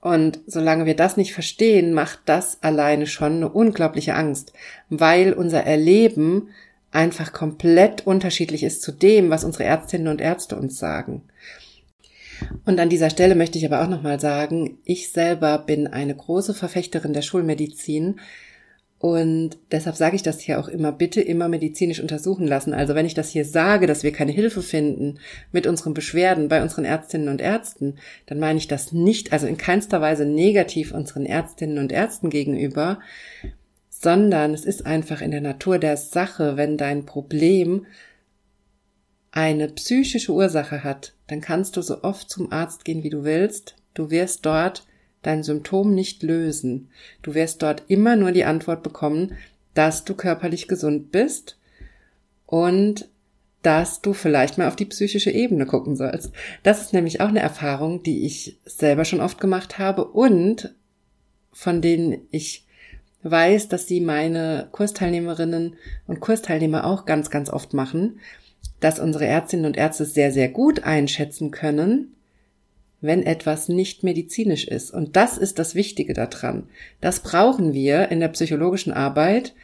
Und 0.00 0.40
solange 0.46 0.84
wir 0.84 0.94
das 0.94 1.16
nicht 1.16 1.32
verstehen, 1.32 1.94
macht 1.94 2.20
das 2.26 2.62
alleine 2.62 3.06
schon 3.06 3.36
eine 3.36 3.48
unglaubliche 3.48 4.14
Angst, 4.14 4.52
weil 4.90 5.32
unser 5.32 5.64
Erleben 5.64 6.50
einfach 6.94 7.32
komplett 7.32 8.06
unterschiedlich 8.06 8.62
ist 8.62 8.82
zu 8.82 8.92
dem, 8.92 9.30
was 9.30 9.44
unsere 9.44 9.64
Ärztinnen 9.64 10.08
und 10.08 10.20
Ärzte 10.20 10.56
uns 10.56 10.78
sagen. 10.78 11.22
Und 12.64 12.80
an 12.80 12.88
dieser 12.88 13.10
Stelle 13.10 13.34
möchte 13.34 13.58
ich 13.58 13.66
aber 13.66 13.82
auch 13.82 13.88
nochmal 13.88 14.20
sagen, 14.20 14.78
ich 14.84 15.10
selber 15.10 15.58
bin 15.58 15.86
eine 15.86 16.14
große 16.14 16.54
Verfechterin 16.54 17.12
der 17.12 17.22
Schulmedizin 17.22 18.20
und 18.98 19.58
deshalb 19.70 19.96
sage 19.96 20.16
ich 20.16 20.22
das 20.22 20.40
hier 20.40 20.58
auch 20.58 20.66
immer, 20.66 20.90
bitte 20.90 21.20
immer 21.20 21.48
medizinisch 21.48 22.00
untersuchen 22.00 22.46
lassen. 22.46 22.72
Also 22.72 22.94
wenn 22.94 23.04
ich 23.04 23.12
das 23.12 23.28
hier 23.28 23.44
sage, 23.44 23.86
dass 23.86 24.02
wir 24.02 24.12
keine 24.12 24.32
Hilfe 24.32 24.62
finden 24.62 25.18
mit 25.52 25.66
unseren 25.66 25.92
Beschwerden 25.92 26.48
bei 26.48 26.62
unseren 26.62 26.86
Ärztinnen 26.86 27.28
und 27.28 27.42
Ärzten, 27.42 27.98
dann 28.24 28.38
meine 28.38 28.58
ich 28.58 28.66
das 28.66 28.92
nicht, 28.92 29.32
also 29.32 29.46
in 29.46 29.58
keinster 29.58 30.00
Weise 30.00 30.24
negativ 30.24 30.92
unseren 30.92 31.26
Ärztinnen 31.26 31.78
und 31.78 31.92
Ärzten 31.92 32.30
gegenüber, 32.30 32.98
sondern 34.04 34.52
es 34.52 34.66
ist 34.66 34.84
einfach 34.84 35.22
in 35.22 35.30
der 35.30 35.40
Natur 35.40 35.78
der 35.78 35.96
Sache, 35.96 36.58
wenn 36.58 36.76
dein 36.76 37.06
Problem 37.06 37.86
eine 39.32 39.66
psychische 39.68 40.30
Ursache 40.30 40.84
hat, 40.84 41.14
dann 41.26 41.40
kannst 41.40 41.76
du 41.76 41.82
so 41.82 42.02
oft 42.04 42.28
zum 42.28 42.52
Arzt 42.52 42.84
gehen, 42.84 43.02
wie 43.02 43.08
du 43.08 43.24
willst. 43.24 43.76
Du 43.94 44.10
wirst 44.10 44.44
dort 44.44 44.86
dein 45.22 45.42
Symptom 45.42 45.94
nicht 45.94 46.22
lösen. 46.22 46.90
Du 47.22 47.34
wirst 47.34 47.62
dort 47.62 47.84
immer 47.88 48.14
nur 48.14 48.30
die 48.32 48.44
Antwort 48.44 48.82
bekommen, 48.82 49.32
dass 49.72 50.04
du 50.04 50.14
körperlich 50.14 50.68
gesund 50.68 51.10
bist 51.10 51.58
und 52.44 53.08
dass 53.62 54.02
du 54.02 54.12
vielleicht 54.12 54.58
mal 54.58 54.68
auf 54.68 54.76
die 54.76 54.84
psychische 54.84 55.30
Ebene 55.30 55.64
gucken 55.64 55.96
sollst. 55.96 56.30
Das 56.62 56.82
ist 56.82 56.92
nämlich 56.92 57.22
auch 57.22 57.28
eine 57.28 57.40
Erfahrung, 57.40 58.02
die 58.02 58.26
ich 58.26 58.58
selber 58.66 59.06
schon 59.06 59.22
oft 59.22 59.40
gemacht 59.40 59.78
habe 59.78 60.04
und 60.04 60.74
von 61.52 61.80
denen 61.80 62.28
ich 62.30 62.66
weiß, 63.24 63.68
dass 63.68 63.88
sie 63.88 64.00
meine 64.00 64.68
Kursteilnehmerinnen 64.70 65.76
und 66.06 66.20
Kursteilnehmer 66.20 66.86
auch 66.86 67.06
ganz, 67.06 67.30
ganz 67.30 67.50
oft 67.50 67.74
machen, 67.74 68.20
dass 68.80 69.00
unsere 69.00 69.26
Ärztinnen 69.26 69.66
und 69.66 69.76
Ärzte 69.76 70.04
sehr, 70.04 70.30
sehr 70.30 70.48
gut 70.48 70.84
einschätzen 70.84 71.50
können, 71.50 72.14
wenn 73.00 73.22
etwas 73.22 73.68
nicht 73.68 74.02
medizinisch 74.02 74.66
ist. 74.66 74.90
Und 74.90 75.16
das 75.16 75.36
ist 75.36 75.58
das 75.58 75.74
Wichtige 75.74 76.14
daran. 76.14 76.68
Das 77.00 77.20
brauchen 77.20 77.72
wir 77.72 78.10
in 78.10 78.20
der 78.20 78.28
psychologischen 78.28 78.92
Arbeit, 78.92 79.54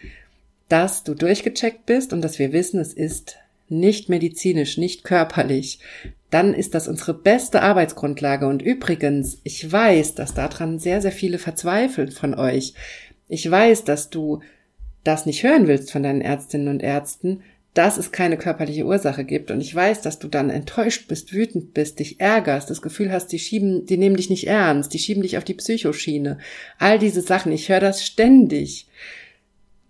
dass 0.68 1.04
du 1.04 1.14
durchgecheckt 1.14 1.86
bist 1.86 2.12
und 2.12 2.22
dass 2.22 2.38
wir 2.38 2.52
wissen, 2.52 2.80
es 2.80 2.92
ist 2.92 3.36
nicht 3.68 4.08
medizinisch, 4.08 4.78
nicht 4.78 5.04
körperlich. 5.04 5.78
Dann 6.30 6.54
ist 6.54 6.74
das 6.74 6.86
unsere 6.86 7.14
beste 7.14 7.62
Arbeitsgrundlage. 7.62 8.46
Und 8.46 8.62
übrigens, 8.62 9.38
ich 9.42 9.70
weiß, 9.70 10.14
dass 10.14 10.34
daran 10.34 10.78
sehr, 10.78 11.00
sehr 11.00 11.12
viele 11.12 11.38
verzweifeln 11.38 12.10
von 12.10 12.34
euch. 12.34 12.74
Ich 13.30 13.48
weiß, 13.48 13.84
dass 13.84 14.10
du 14.10 14.40
das 15.04 15.24
nicht 15.24 15.44
hören 15.44 15.68
willst 15.68 15.92
von 15.92 16.02
deinen 16.02 16.20
Ärztinnen 16.20 16.68
und 16.68 16.82
Ärzten, 16.82 17.42
dass 17.74 17.96
es 17.96 18.10
keine 18.10 18.36
körperliche 18.36 18.84
Ursache 18.84 19.24
gibt. 19.24 19.52
Und 19.52 19.60
ich 19.60 19.72
weiß, 19.72 20.02
dass 20.02 20.18
du 20.18 20.26
dann 20.26 20.50
enttäuscht 20.50 21.06
bist, 21.06 21.32
wütend 21.32 21.72
bist, 21.72 22.00
dich 22.00 22.18
ärgerst, 22.18 22.68
das 22.68 22.82
Gefühl 22.82 23.12
hast, 23.12 23.28
die 23.28 23.38
schieben, 23.38 23.86
die 23.86 23.96
nehmen 23.96 24.16
dich 24.16 24.28
nicht 24.28 24.48
ernst, 24.48 24.92
die 24.92 24.98
schieben 24.98 25.22
dich 25.22 25.38
auf 25.38 25.44
die 25.44 25.54
Psychoschiene. 25.54 26.38
All 26.78 26.98
diese 26.98 27.20
Sachen, 27.20 27.52
ich 27.52 27.68
höre 27.68 27.80
das 27.80 28.04
ständig. 28.04 28.88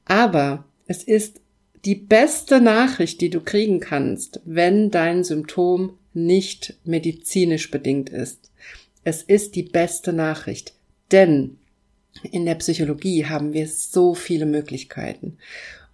Aber 0.05 0.65
es 0.87 1.03
ist 1.03 1.41
die 1.87 1.95
beste 1.95 2.61
Nachricht, 2.61 3.23
die 3.23 3.31
du 3.31 3.41
kriegen 3.41 3.81
kannst, 3.81 4.41
wenn 4.45 4.91
dein 4.91 5.25
Symptom 5.25 5.97
nicht 6.13 6.77
medizinisch 6.85 7.71
bedingt 7.71 8.11
ist. 8.11 8.51
Es 9.03 9.23
ist 9.23 9.57
die 9.57 9.63
beste 9.63 10.13
Nachricht. 10.13 10.75
Denn 11.11 11.57
in 12.31 12.45
der 12.45 12.57
Psychologie 12.57 13.27
haben 13.27 13.53
wir 13.53 13.67
so 13.69 14.15
viele 14.15 14.47
Möglichkeiten. 14.47 15.39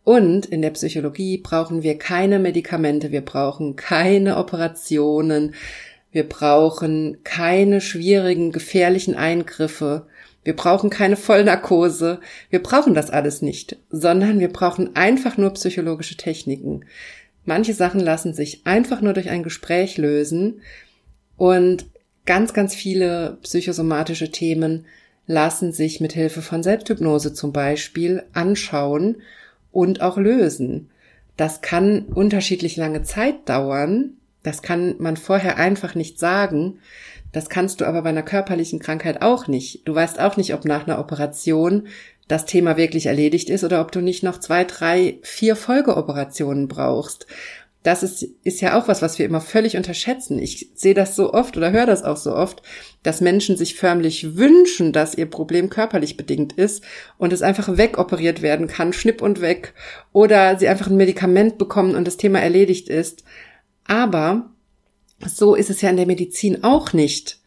Und 0.05 0.47
in 0.47 0.63
der 0.63 0.71
Psychologie 0.71 1.39
brauchen 1.39 1.83
wir 1.83 1.99
keine 1.99 2.39
Medikamente, 2.39 3.11
wir 3.11 3.23
brauchen 3.25 3.75
keine 3.75 4.37
Operationen, 4.37 5.55
wir 6.13 6.29
brauchen 6.29 7.19
keine 7.25 7.81
schwierigen, 7.81 8.53
gefährlichen 8.53 9.17
Eingriffe, 9.17 10.07
wir 10.45 10.55
brauchen 10.55 10.91
keine 10.91 11.17
Vollnarkose, 11.17 12.21
wir 12.51 12.63
brauchen 12.63 12.95
das 12.95 13.11
alles 13.11 13.43
nicht, 13.43 13.79
sondern 13.91 14.39
wir 14.39 14.49
brauchen 14.49 14.95
einfach 14.95 15.37
nur 15.37 15.51
psychologische 15.55 16.17
Techniken. 16.17 16.85
Manche 17.45 17.75
Sachen 17.75 18.01
lassen 18.01 18.33
sich 18.33 18.65
einfach 18.65 19.01
nur 19.01 19.13
durch 19.13 19.29
ein 19.29 19.43
Gespräch 19.43 19.99
lösen 19.99 20.61
und 21.37 21.87
ganz, 22.27 22.55
ganz 22.55 22.77
viele 22.77 23.39
psychosomatische 23.43 24.31
Themen 24.31 24.87
lassen 25.27 25.73
sich 25.73 26.01
mit 26.01 26.13
Hilfe 26.13 26.43
von 26.43 26.63
Selbsthypnose 26.63 27.35
zum 27.35 27.53
Beispiel 27.53 28.23
anschauen 28.33 29.17
und 29.73 30.01
auch 30.01 30.17
lösen. 30.17 30.91
Das 31.37 31.61
kann 31.61 32.03
unterschiedlich 32.03 32.77
lange 32.77 33.03
Zeit 33.03 33.49
dauern. 33.49 34.13
Das 34.43 34.63
kann 34.63 34.95
man 34.99 35.17
vorher 35.17 35.59
einfach 35.59 35.95
nicht 35.95 36.19
sagen. 36.19 36.79
Das 37.33 37.49
kannst 37.49 37.81
du 37.81 37.85
aber 37.85 38.03
bei 38.03 38.09
einer 38.11 38.23
körperlichen 38.23 38.79
Krankheit 38.79 39.21
auch 39.21 39.49
nicht. 39.49 39.87
Du 39.87 39.95
weißt 39.95 40.21
auch 40.21 40.37
nicht, 40.37 40.55
ob 40.55 40.65
nach 40.65 40.87
einer 40.87 40.99
Operation 40.99 41.89
das 42.29 42.47
Thema 42.47 42.77
wirklich 42.77 43.07
erledigt 43.07 43.51
ist 43.51 43.65
oder 43.65 43.81
ob 43.81 43.93
du 43.93 44.01
nicht 44.01 44.23
noch 44.23 44.41
zwei, 44.41 44.65
drei, 44.65 45.19
vier 45.23 45.57
Folgeoperationen 45.57 46.69
brauchst 46.69 47.27
das 47.83 48.03
ist, 48.03 48.23
ist 48.43 48.61
ja 48.61 48.77
auch 48.77 48.89
was, 48.89 49.01
was 49.01 49.19
wir 49.19 49.27
immer 49.27 49.41
völlig 49.41 49.77
unterschätzen. 49.77 50.41
Ich 50.41 50.71
sehe 50.75 50.95
das 50.95 51.15
so 51.15 51.33
oft 51.33 51.57
oder 51.57 51.71
höre 51.71 51.87
das 51.87 52.03
auch 52.03 52.17
so 52.17 52.35
oft, 52.35 52.63
dass 53.05 53.21
Menschen 53.21 53.57
sich 53.57 53.77
förmlich 53.77 54.37
wünschen, 54.37 54.93
dass 54.93 55.15
ihr 55.15 55.27
Problem 55.27 55.71
körperlich 55.71 56.17
bedingt 56.17 56.55
ist 56.55 56.83
und 57.17 57.33
es 57.33 57.43
einfach 57.43 57.77
wegoperiert 57.77 58.43
werden 58.43 58.67
kann, 58.67 58.93
schnipp 58.93 59.23
und 59.23 59.41
weg, 59.41 59.73
oder 60.13 60.59
sie 60.59 60.67
einfach 60.67 60.89
ein 60.89 60.97
Medikament 60.97 61.59
bekommen 61.59 61.95
und 61.95 62.07
das 62.07 62.17
Thema 62.17 62.41
erledigt 62.41 62.89
ist. 62.89 63.23
Aber 63.85 64.51
so 65.25 65.55
ist 65.55 65.71
es 65.71 65.81
ja 65.81 65.91
in 65.91 65.97
der 65.97 66.07
Medizin 66.07 66.65
auch 66.65 66.93
nicht. 66.93 67.39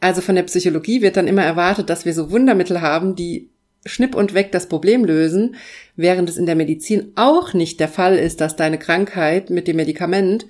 Also 0.00 0.20
von 0.20 0.34
der 0.34 0.42
Psychologie 0.42 1.02
wird 1.02 1.16
dann 1.16 1.28
immer 1.28 1.44
erwartet, 1.44 1.88
dass 1.88 2.04
wir 2.04 2.14
so 2.14 2.32
Wundermittel 2.32 2.80
haben, 2.80 3.14
die 3.14 3.51
schnipp 3.84 4.14
und 4.14 4.34
weg 4.34 4.52
das 4.52 4.68
Problem 4.68 5.04
lösen, 5.04 5.56
während 5.96 6.28
es 6.28 6.36
in 6.36 6.46
der 6.46 6.54
Medizin 6.54 7.12
auch 7.16 7.52
nicht 7.54 7.80
der 7.80 7.88
Fall 7.88 8.16
ist, 8.16 8.40
dass 8.40 8.56
deine 8.56 8.78
Krankheit 8.78 9.50
mit 9.50 9.66
dem 9.68 9.76
Medikament 9.76 10.46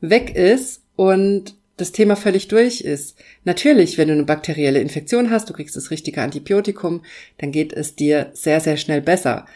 weg 0.00 0.34
ist 0.36 0.82
und 0.94 1.54
das 1.76 1.92
Thema 1.92 2.16
völlig 2.16 2.48
durch 2.48 2.80
ist. 2.80 3.16
Natürlich, 3.44 3.98
wenn 3.98 4.08
du 4.08 4.14
eine 4.14 4.24
bakterielle 4.24 4.80
Infektion 4.80 5.30
hast, 5.30 5.50
du 5.50 5.52
kriegst 5.52 5.76
das 5.76 5.90
richtige 5.90 6.22
Antibiotikum, 6.22 7.02
dann 7.38 7.52
geht 7.52 7.72
es 7.72 7.94
dir 7.94 8.30
sehr, 8.32 8.60
sehr 8.60 8.76
schnell 8.76 9.02
besser. 9.02 9.46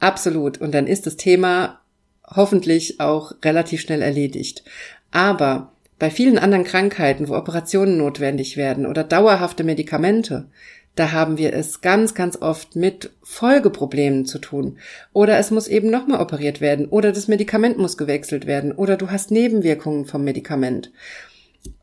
Absolut. 0.00 0.60
Und 0.60 0.72
dann 0.74 0.86
ist 0.86 1.06
das 1.06 1.16
Thema 1.16 1.80
hoffentlich 2.26 3.00
auch 3.00 3.32
relativ 3.44 3.80
schnell 3.80 4.02
erledigt. 4.02 4.64
Aber 5.12 5.72
bei 5.98 6.10
vielen 6.10 6.38
anderen 6.38 6.64
Krankheiten, 6.64 7.28
wo 7.28 7.34
Operationen 7.34 7.96
notwendig 7.96 8.56
werden 8.56 8.86
oder 8.86 9.04
dauerhafte 9.04 9.64
Medikamente, 9.64 10.48
da 10.98 11.12
haben 11.12 11.38
wir 11.38 11.52
es 11.52 11.80
ganz, 11.80 12.14
ganz 12.14 12.36
oft 12.40 12.74
mit 12.74 13.10
Folgeproblemen 13.22 14.26
zu 14.26 14.38
tun. 14.40 14.78
Oder 15.12 15.38
es 15.38 15.52
muss 15.52 15.68
eben 15.68 15.90
nochmal 15.90 16.20
operiert 16.20 16.60
werden. 16.60 16.86
Oder 16.86 17.12
das 17.12 17.28
Medikament 17.28 17.78
muss 17.78 17.96
gewechselt 17.96 18.46
werden. 18.46 18.72
Oder 18.72 18.96
du 18.96 19.10
hast 19.10 19.30
Nebenwirkungen 19.30 20.06
vom 20.06 20.24
Medikament. 20.24 20.90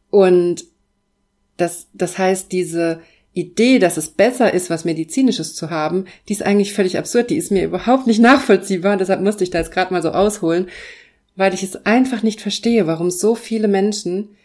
Und 0.10 0.66
das, 1.56 1.88
das 1.94 2.18
heißt, 2.18 2.52
diese 2.52 3.00
Idee, 3.32 3.80
dass 3.80 3.96
es 3.96 4.10
besser 4.10 4.54
ist, 4.54 4.70
was 4.70 4.84
Medizinisches 4.84 5.56
zu 5.56 5.70
haben, 5.70 6.06
die 6.28 6.34
ist 6.34 6.44
eigentlich 6.44 6.74
völlig 6.74 6.98
absurd. 6.98 7.30
Die 7.30 7.38
ist 7.38 7.52
mir 7.52 7.64
überhaupt 7.64 8.08
nicht 8.08 8.20
nachvollziehbar. 8.22 8.98
Deshalb 8.98 9.22
musste 9.22 9.46
ich 9.46 9.50
da 9.50 9.60
jetzt 9.60 9.72
gerade 9.72 9.94
mal 9.94 10.02
so 10.02 10.12
ausholen, 10.12 10.68
weil 11.38 11.54
ich 11.54 11.64
es 11.64 11.86
einfach 11.86 12.22
nicht 12.22 12.42
verstehe, 12.42 12.86
warum 12.86 13.10
so 13.12 13.34
viele 13.36 13.70
Menschen 13.70 14.36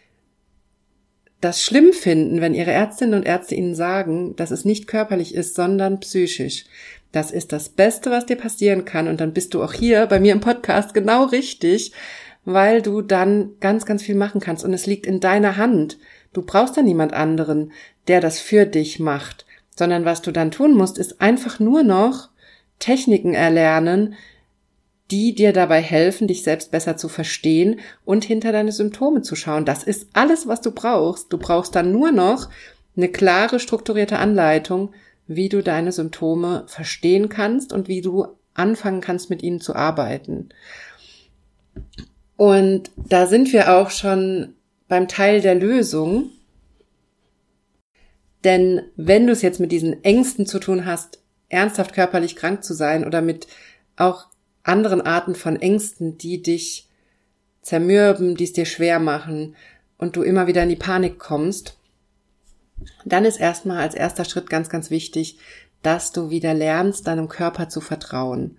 das 1.41 1.63
schlimm 1.63 1.91
finden, 1.91 2.39
wenn 2.39 2.53
ihre 2.53 2.71
Ärztinnen 2.71 3.15
und 3.15 3.25
Ärzte 3.25 3.55
ihnen 3.55 3.75
sagen, 3.75 4.35
dass 4.35 4.51
es 4.51 4.63
nicht 4.63 4.87
körperlich 4.87 5.33
ist, 5.33 5.55
sondern 5.55 5.99
psychisch. 5.99 6.65
Das 7.11 7.31
ist 7.31 7.51
das 7.51 7.69
Beste, 7.69 8.11
was 8.11 8.25
dir 8.25 8.37
passieren 8.37 8.85
kann. 8.85 9.07
Und 9.07 9.19
dann 9.19 9.33
bist 9.33 9.53
du 9.53 9.63
auch 9.63 9.73
hier 9.73 10.05
bei 10.05 10.19
mir 10.19 10.31
im 10.31 10.39
Podcast 10.39 10.93
genau 10.93 11.25
richtig, 11.25 11.91
weil 12.45 12.81
du 12.81 13.01
dann 13.01 13.51
ganz, 13.59 13.85
ganz 13.85 14.03
viel 14.03 14.15
machen 14.15 14.39
kannst. 14.39 14.63
Und 14.63 14.73
es 14.73 14.85
liegt 14.85 15.05
in 15.05 15.19
deiner 15.19 15.57
Hand. 15.57 15.97
Du 16.31 16.43
brauchst 16.43 16.77
dann 16.77 16.85
niemand 16.85 17.13
anderen, 17.13 17.71
der 18.07 18.21
das 18.21 18.39
für 18.39 18.65
dich 18.65 18.99
macht, 18.99 19.45
sondern 19.75 20.05
was 20.05 20.21
du 20.21 20.31
dann 20.31 20.51
tun 20.51 20.73
musst, 20.73 20.97
ist 20.97 21.21
einfach 21.21 21.59
nur 21.59 21.83
noch 21.83 22.29
Techniken 22.79 23.33
erlernen, 23.33 24.15
die 25.11 25.35
dir 25.35 25.53
dabei 25.53 25.81
helfen, 25.81 26.27
dich 26.27 26.43
selbst 26.43 26.71
besser 26.71 26.97
zu 26.97 27.09
verstehen 27.09 27.79
und 28.05 28.23
hinter 28.23 28.51
deine 28.51 28.71
Symptome 28.71 29.21
zu 29.21 29.35
schauen. 29.35 29.65
Das 29.65 29.83
ist 29.83 30.07
alles, 30.13 30.47
was 30.47 30.61
du 30.61 30.71
brauchst. 30.71 31.31
Du 31.31 31.37
brauchst 31.37 31.75
dann 31.75 31.91
nur 31.91 32.11
noch 32.11 32.49
eine 32.95 33.09
klare, 33.09 33.59
strukturierte 33.59 34.17
Anleitung, 34.17 34.93
wie 35.27 35.49
du 35.49 35.61
deine 35.61 35.91
Symptome 35.91 36.63
verstehen 36.67 37.29
kannst 37.29 37.73
und 37.73 37.87
wie 37.87 38.01
du 38.01 38.27
anfangen 38.53 39.01
kannst, 39.01 39.29
mit 39.29 39.43
ihnen 39.43 39.61
zu 39.61 39.75
arbeiten. 39.75 40.49
Und 42.37 42.91
da 42.95 43.27
sind 43.27 43.53
wir 43.53 43.73
auch 43.73 43.91
schon 43.91 44.55
beim 44.87 45.07
Teil 45.07 45.41
der 45.41 45.55
Lösung. 45.55 46.31
Denn 48.43 48.81
wenn 48.95 49.27
du 49.27 49.33
es 49.33 49.41
jetzt 49.41 49.59
mit 49.59 49.71
diesen 49.71 50.03
Ängsten 50.03 50.45
zu 50.45 50.59
tun 50.59 50.85
hast, 50.85 51.19
ernsthaft 51.49 51.93
körperlich 51.93 52.35
krank 52.35 52.63
zu 52.63 52.73
sein 52.73 53.05
oder 53.05 53.21
mit 53.21 53.47
auch 53.95 54.30
anderen 54.63 55.01
Arten 55.01 55.35
von 55.35 55.55
Ängsten, 55.55 56.17
die 56.17 56.41
dich 56.41 56.87
zermürben, 57.61 58.35
die 58.35 58.43
es 58.43 58.53
dir 58.53 58.65
schwer 58.65 58.99
machen 58.99 59.55
und 59.97 60.15
du 60.15 60.23
immer 60.23 60.47
wieder 60.47 60.63
in 60.63 60.69
die 60.69 60.75
Panik 60.75 61.19
kommst, 61.19 61.77
dann 63.05 63.25
ist 63.25 63.39
erstmal 63.39 63.81
als 63.81 63.95
erster 63.95 64.25
Schritt 64.25 64.49
ganz, 64.49 64.69
ganz 64.69 64.89
wichtig, 64.89 65.37
dass 65.81 66.11
du 66.11 66.29
wieder 66.29 66.53
lernst, 66.53 67.07
deinem 67.07 67.27
Körper 67.27 67.69
zu 67.69 67.81
vertrauen 67.81 68.57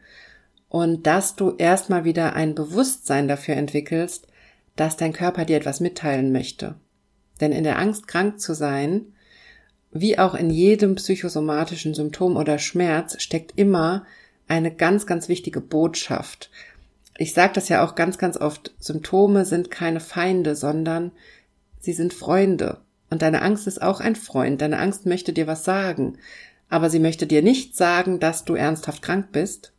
und 0.69 1.07
dass 1.07 1.37
du 1.37 1.55
erstmal 1.57 2.05
wieder 2.05 2.35
ein 2.35 2.55
Bewusstsein 2.55 3.29
dafür 3.29 3.57
entwickelst, 3.57 4.29
dass 4.77 4.97
dein 4.97 5.13
Körper 5.13 5.45
dir 5.45 5.57
etwas 5.57 5.81
mitteilen 5.81 6.33
möchte. 6.33 6.77
Denn 7.41 7.53
in 7.53 7.65
der 7.65 7.79
Angst, 7.79 8.09
krank 8.09 8.41
zu 8.41 8.55
sein, 8.55 9.13
wie 9.91 10.19
auch 10.19 10.35
in 10.35 10.51
jedem 10.51 10.95
psychosomatischen 10.95 11.93
Symptom 11.93 12.37
oder 12.37 12.59
Schmerz, 12.59 13.21
steckt 13.21 13.53
immer 13.57 14.07
eine 14.53 14.71
ganz, 14.71 15.07
ganz 15.07 15.29
wichtige 15.29 15.63
Botschaft. 15.63 16.51
Ich 17.17 17.33
sage 17.33 17.55
das 17.55 17.71
ja 17.71 17.85
auch 17.85 17.95
ganz, 17.95 18.19
ganz 18.19 18.37
oft, 18.37 18.75
Symptome 18.79 19.47
sind 19.47 19.71
keine 19.71 20.01
Feinde, 20.01 20.55
sondern 20.55 21.13
sie 21.81 21.95
sind 21.95 22.13
Freunde. 22.13 22.79
Und 23.09 23.23
deine 23.23 23.41
Angst 23.43 23.67
ist 23.67 23.81
auch 23.81 24.01
ein 24.01 24.15
Freund. 24.15 24.61
Deine 24.61 24.79
Angst 24.79 25.07
möchte 25.07 25.33
dir 25.33 25.47
was 25.47 25.65
sagen. 25.65 26.19
Aber 26.69 26.91
sie 26.91 26.99
möchte 26.99 27.27
dir 27.27 27.43
nicht 27.43 27.77
sagen, 27.77 28.21
dass 28.21 28.45
du 28.45 28.55
ernsthaft 28.55 29.03
krank 29.03 29.29
bist. 29.33 29.73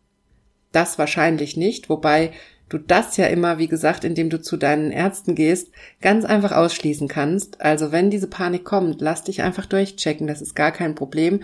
Das 0.72 0.98
wahrscheinlich 0.98 1.56
nicht, 1.56 1.90
wobei 1.90 2.32
du 2.70 2.80
das 2.80 3.18
ja 3.18 3.28
immer, 3.28 3.60
wie 3.60 3.68
gesagt, 3.68 4.04
indem 4.04 4.32
du 4.32 4.42
zu 4.42 4.58
deinen 4.58 4.92
Ärzten 4.92 5.36
gehst, 5.36 5.70
ganz 6.02 6.26
einfach 6.26 6.52
ausschließen 6.52 7.08
kannst. 7.08 7.62
Also 7.62 7.92
wenn 7.92 8.10
diese 8.10 8.28
Panik 8.28 8.66
kommt, 8.66 9.02
lass 9.02 9.24
dich 9.24 9.44
einfach 9.44 9.68
durchchecken, 9.68 10.26
das 10.26 10.42
ist 10.42 10.56
gar 10.56 10.72
kein 10.72 10.96
Problem. 10.96 11.42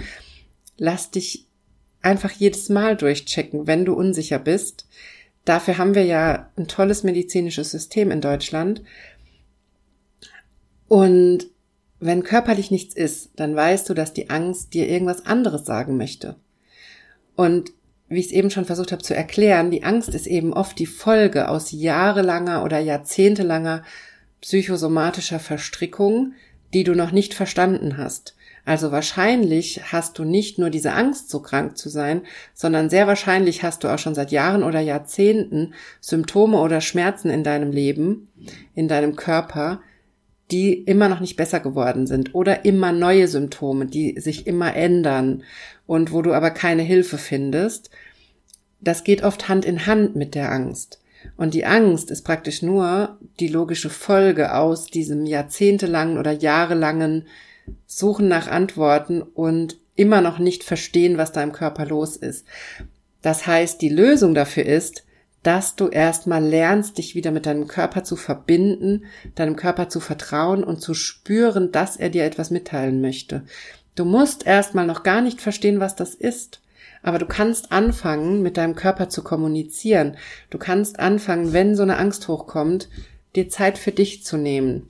Lass 0.77 1.12
dich 1.12 1.49
einfach 2.01 2.32
jedes 2.32 2.70
Mal 2.70 2.96
durchchecken, 2.96 3.68
wenn 3.68 3.86
du 3.86 3.94
unsicher 3.94 4.39
bist. 4.39 4.88
Dafür 5.46 5.77
haben 5.77 5.96
wir 5.96 6.06
ja 6.06 6.50
ein 6.58 6.68
tolles 6.68 7.03
medizinisches 7.03 7.72
System 7.72 8.12
in 8.12 8.22
Deutschland. 8.22 8.82
Und 10.88 11.48
wenn 12.00 12.24
körperlich 12.24 12.72
nichts 12.72 12.96
ist, 12.96 13.32
dann 13.36 13.56
weißt 13.56 13.89
du, 13.89 13.94
dass 13.94 14.13
die 14.13 14.29
Angst 14.29 14.74
dir 14.74 14.88
irgendwas 14.88 15.25
anderes 15.25 15.65
sagen 15.65 15.98
möchte. 15.98 16.36
Und 17.36 17.72
wie 18.08 18.20
ich 18.20 18.27
es 18.27 18.32
eben 18.32 18.50
schon 18.50 18.65
versucht 18.65 18.91
habe 18.91 19.03
zu 19.03 19.15
erklären, 19.15 19.70
die 19.70 19.84
Angst 19.84 20.10
ist 20.10 20.25
eben 20.25 20.53
oft 20.53 20.79
die 20.79 20.88
Folge 20.88 21.48
aus 21.48 21.72
jahrelanger 21.72 22.63
oder 22.63 22.79
jahrzehntelanger 22.79 23.84
psychosomatischer 24.41 25.39
Verstrickung, 25.39 26.34
die 26.74 26.84
du 26.84 26.96
noch 26.96 27.12
nicht 27.12 27.34
verstanden 27.34 27.98
hast. 27.98 28.36
Also 28.65 28.91
wahrscheinlich 28.91 29.81
hast 29.91 30.19
du 30.19 30.23
nicht 30.23 30.59
nur 30.59 30.69
diese 30.69 30.93
Angst, 30.93 31.29
so 31.29 31.41
krank 31.41 31.77
zu 31.77 31.89
sein, 31.89 32.21
sondern 32.53 32.89
sehr 32.89 33.07
wahrscheinlich 33.07 33.63
hast 33.63 33.83
du 33.83 33.87
auch 33.87 33.99
schon 33.99 34.15
seit 34.15 34.31
Jahren 34.31 34.63
oder 34.63 34.79
Jahrzehnten 34.79 35.73
Symptome 36.01 36.59
oder 36.59 36.81
Schmerzen 36.81 37.29
in 37.29 37.43
deinem 37.43 37.71
Leben, 37.71 38.27
in 38.75 38.87
deinem 38.87 39.15
Körper, 39.15 39.81
die 40.51 40.73
immer 40.73 41.09
noch 41.09 41.19
nicht 41.19 41.35
besser 41.35 41.59
geworden 41.59 42.07
sind 42.07 42.33
oder 42.33 42.65
immer 42.65 42.91
neue 42.91 43.27
Symptome, 43.27 43.85
die 43.85 44.19
sich 44.19 44.47
immer 44.47 44.75
ändern 44.75 45.43
und 45.85 46.11
wo 46.11 46.21
du 46.21 46.33
aber 46.33 46.51
keine 46.51 46.81
Hilfe 46.81 47.17
findest. 47.17 47.89
Das 48.81 49.03
geht 49.03 49.23
oft 49.23 49.49
Hand 49.49 49.65
in 49.65 49.85
Hand 49.85 50.15
mit 50.15 50.35
der 50.35 50.51
Angst. 50.51 51.01
Und 51.35 51.53
die 51.53 51.65
Angst 51.65 52.11
ist 52.11 52.23
praktisch 52.23 52.61
nur 52.61 53.17
die 53.39 53.49
logische 53.49 53.89
Folge 53.89 54.55
aus 54.55 54.85
diesem 54.85 55.25
jahrzehntelangen 55.25 56.17
oder 56.17 56.31
jahrelangen 56.31 57.27
Suchen 57.86 58.27
nach 58.27 58.48
Antworten 58.48 59.22
und 59.22 59.77
immer 59.96 60.22
noch 60.22 60.40
nicht 60.40 60.64
verstehen, 60.64 61.18
was 61.18 61.32
da 61.32 61.44
im 61.44 61.51
Körper 61.51 61.86
los 61.86 62.16
ist. 62.16 62.46
Das 63.22 63.48
heißt, 63.48 63.82
die 63.82 63.90
Lösung 63.90 64.34
dafür 64.34 64.66
ist, 64.66 65.03
dass 65.44 65.75
du 65.75 65.88
erstmal 65.88 66.44
lernst, 66.44 66.98
dich 66.98 67.16
wieder 67.16 67.32
mit 67.32 67.46
deinem 67.46 67.68
Körper 67.68 68.03
zu 68.03 68.16
verbinden, 68.16 69.05
deinem 69.36 69.55
Körper 69.55 69.90
zu 69.90 70.00
vertrauen 70.00 70.64
und 70.64 70.82
zu 70.82 70.94
spüren, 70.94 71.72
dass 71.72 71.96
er 71.96 72.10
dir 72.10 72.25
etwas 72.25 72.51
mitteilen 72.51 73.01
möchte. 73.01 73.44
Du 73.96 74.05
musst 74.05 74.46
erstmal 74.46 74.86
noch 74.86 75.03
gar 75.03 75.22
nicht 75.22 75.42
verstehen, 75.42 75.79
was 75.79 75.96
das 75.96 76.14
ist. 76.14 76.62
Aber 77.01 77.18
du 77.18 77.25
kannst 77.25 77.72
anfangen, 77.72 78.42
mit 78.42 78.58
deinem 78.58 78.75
Körper 78.75 79.10
zu 79.10 79.24
kommunizieren. 79.24 80.18
Du 80.50 80.58
kannst 80.58 81.00
anfangen, 81.00 81.53
wenn 81.53 81.75
so 81.75 81.84
eine 81.84 81.98
Angst 81.98 82.27
hochkommt, 82.27 82.90
dir 83.36 83.50
Zeit 83.50 83.77
für 83.77 83.92
dich 83.92 84.25
zu 84.25 84.38
nehmen, 84.38 84.90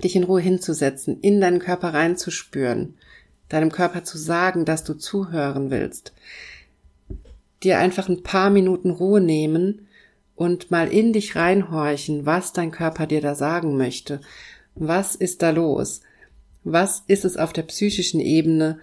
dich 0.00 0.16
in 0.16 0.24
Ruhe 0.24 0.40
hinzusetzen, 0.40 1.20
in 1.20 1.40
deinen 1.40 1.58
Körper 1.58 1.94
reinzuspüren, 1.94 2.94
deinem 3.48 3.70
Körper 3.70 4.04
zu 4.04 4.18
sagen, 4.18 4.64
dass 4.64 4.84
du 4.84 4.94
zuhören 4.94 5.70
willst 5.70 6.12
dir 7.62 7.78
einfach 7.78 8.08
ein 8.08 8.22
paar 8.22 8.50
Minuten 8.50 8.90
Ruhe 8.90 9.20
nehmen 9.20 9.86
und 10.34 10.70
mal 10.70 10.88
in 10.88 11.12
dich 11.12 11.36
reinhorchen, 11.36 12.24
was 12.26 12.52
dein 12.52 12.70
Körper 12.70 13.06
dir 13.06 13.20
da 13.20 13.34
sagen 13.34 13.76
möchte. 13.76 14.20
Was 14.74 15.14
ist 15.14 15.42
da 15.42 15.50
los? 15.50 16.00
Was 16.64 17.02
ist 17.06 17.24
es 17.24 17.36
auf 17.36 17.52
der 17.52 17.62
psychischen 17.62 18.20
Ebene, 18.20 18.78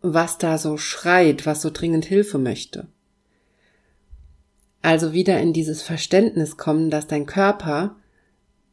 was 0.00 0.38
da 0.38 0.58
so 0.58 0.76
schreit, 0.76 1.46
was 1.46 1.62
so 1.62 1.70
dringend 1.70 2.04
Hilfe 2.04 2.38
möchte? 2.38 2.88
Also 4.82 5.12
wieder 5.12 5.38
in 5.40 5.52
dieses 5.52 5.82
Verständnis 5.82 6.56
kommen, 6.56 6.90
dass 6.90 7.06
dein 7.06 7.26
Körper 7.26 7.96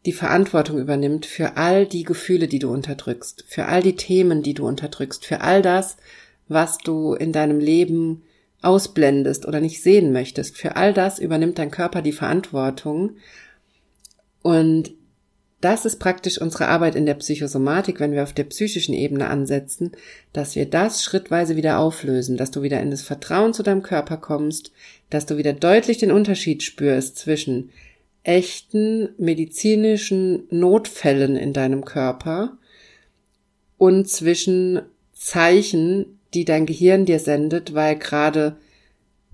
die 0.05 0.13
Verantwortung 0.13 0.77
übernimmt 0.77 1.25
für 1.25 1.57
all 1.57 1.85
die 1.85 2.03
Gefühle, 2.03 2.47
die 2.47 2.59
du 2.59 2.71
unterdrückst, 2.71 3.43
für 3.47 3.65
all 3.65 3.81
die 3.81 3.95
Themen, 3.95 4.43
die 4.43 4.53
du 4.53 4.67
unterdrückst, 4.67 5.25
für 5.25 5.41
all 5.41 5.61
das, 5.61 5.97
was 6.47 6.77
du 6.77 7.13
in 7.13 7.33
deinem 7.33 7.59
Leben 7.59 8.23
ausblendest 8.61 9.45
oder 9.45 9.59
nicht 9.59 9.81
sehen 9.81 10.11
möchtest. 10.11 10.57
Für 10.57 10.75
all 10.75 10.93
das 10.93 11.19
übernimmt 11.19 11.59
dein 11.59 11.71
Körper 11.71 12.01
die 12.01 12.11
Verantwortung. 12.11 13.17
Und 14.41 14.93
das 15.59 15.85
ist 15.85 15.99
praktisch 15.99 16.39
unsere 16.39 16.67
Arbeit 16.67 16.95
in 16.95 17.07
der 17.07 17.15
Psychosomatik, 17.15 17.99
wenn 17.99 18.11
wir 18.11 18.23
auf 18.23 18.33
der 18.33 18.43
psychischen 18.43 18.93
Ebene 18.93 19.27
ansetzen, 19.27 19.91
dass 20.31 20.55
wir 20.55 20.67
das 20.67 21.03
schrittweise 21.03 21.55
wieder 21.55 21.79
auflösen, 21.79 22.37
dass 22.37 22.51
du 22.51 22.61
wieder 22.61 22.79
in 22.79 22.91
das 22.91 23.01
Vertrauen 23.01 23.53
zu 23.53 23.63
deinem 23.63 23.81
Körper 23.81 24.17
kommst, 24.17 24.71
dass 25.09 25.25
du 25.25 25.37
wieder 25.37 25.53
deutlich 25.53 25.97
den 25.97 26.11
Unterschied 26.11 26.61
spürst 26.61 27.17
zwischen 27.17 27.71
echten 28.27 29.09
medizinischen 29.17 30.47
Notfällen 30.49 31.37
in 31.37 31.53
deinem 31.53 31.85
Körper 31.85 32.57
und 33.77 34.09
zwischen 34.09 34.81
Zeichen, 35.13 36.19
die 36.33 36.43
dein 36.43 36.65
Gehirn 36.65 37.05
dir 37.05 37.19
sendet, 37.19 37.73
weil 37.73 37.95
gerade, 37.95 38.57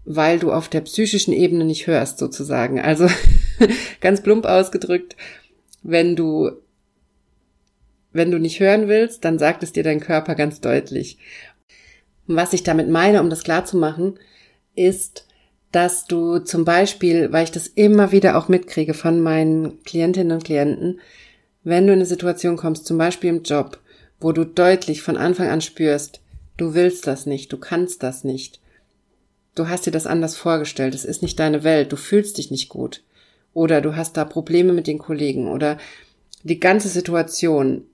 weil 0.05 0.37
du 0.37 0.51
auf 0.51 0.69
der 0.69 0.81
psychischen 0.81 1.33
Ebene 1.33 1.65
nicht 1.65 1.87
hörst, 1.87 2.19
sozusagen. 2.19 2.79
Also 2.79 3.07
ganz 3.99 4.21
plump 4.21 4.45
ausgedrückt, 4.45 5.15
wenn 5.81 6.15
du 6.15 6.51
wenn 8.15 8.29
du 8.29 8.37
nicht 8.37 8.59
hören 8.59 8.87
willst, 8.87 9.25
dann 9.25 9.39
sagt 9.39 9.63
es 9.63 9.73
dir 9.73 9.81
dein 9.81 9.99
Körper 9.99 10.35
ganz 10.35 10.61
deutlich. 10.61 11.17
Was 12.27 12.53
ich 12.53 12.61
damit 12.61 12.87
meine, 12.87 13.21
um 13.21 13.31
das 13.31 13.43
klar 13.43 13.65
zu 13.65 13.75
machen, 13.75 14.19
ist, 14.75 15.25
dass 15.73 16.05
du 16.05 16.39
zum 16.39 16.63
Beispiel, 16.63 17.33
weil 17.33 17.43
ich 17.43 17.51
das 17.51 17.67
immer 17.67 18.13
wieder 18.13 18.37
auch 18.37 18.47
mitkriege 18.47 18.93
von 18.93 19.19
meinen 19.19 19.83
Klientinnen 19.83 20.31
und 20.31 20.45
Klienten, 20.45 21.01
wenn 21.65 21.85
du 21.85 21.93
in 21.93 21.99
eine 21.99 22.05
Situation 22.05 22.55
kommst, 22.55 22.85
zum 22.85 22.97
Beispiel 22.97 23.29
im 23.29 23.43
Job, 23.43 23.79
wo 24.21 24.31
du 24.31 24.45
deutlich 24.45 25.01
von 25.01 25.17
Anfang 25.17 25.49
an 25.49 25.61
spürst, 25.61 26.21
Du 26.57 26.73
willst 26.75 27.07
das 27.07 27.25
nicht, 27.25 27.51
du 27.51 27.57
kannst 27.57 28.03
das 28.03 28.23
nicht. 28.23 28.59
Du 29.55 29.67
hast 29.67 29.85
dir 29.85 29.91
das 29.91 30.07
anders 30.07 30.35
vorgestellt, 30.35 30.95
es 30.95 31.05
ist 31.05 31.21
nicht 31.21 31.39
deine 31.39 31.63
Welt, 31.63 31.91
du 31.91 31.95
fühlst 31.95 32.37
dich 32.37 32.51
nicht 32.51 32.69
gut. 32.69 33.03
Oder 33.53 33.81
du 33.81 33.95
hast 33.95 34.17
da 34.17 34.25
Probleme 34.25 34.73
mit 34.73 34.87
den 34.87 34.97
Kollegen 34.97 35.47
oder 35.47 35.77
die 36.43 36.59
ganze 36.59 36.89
Situation 36.89 37.85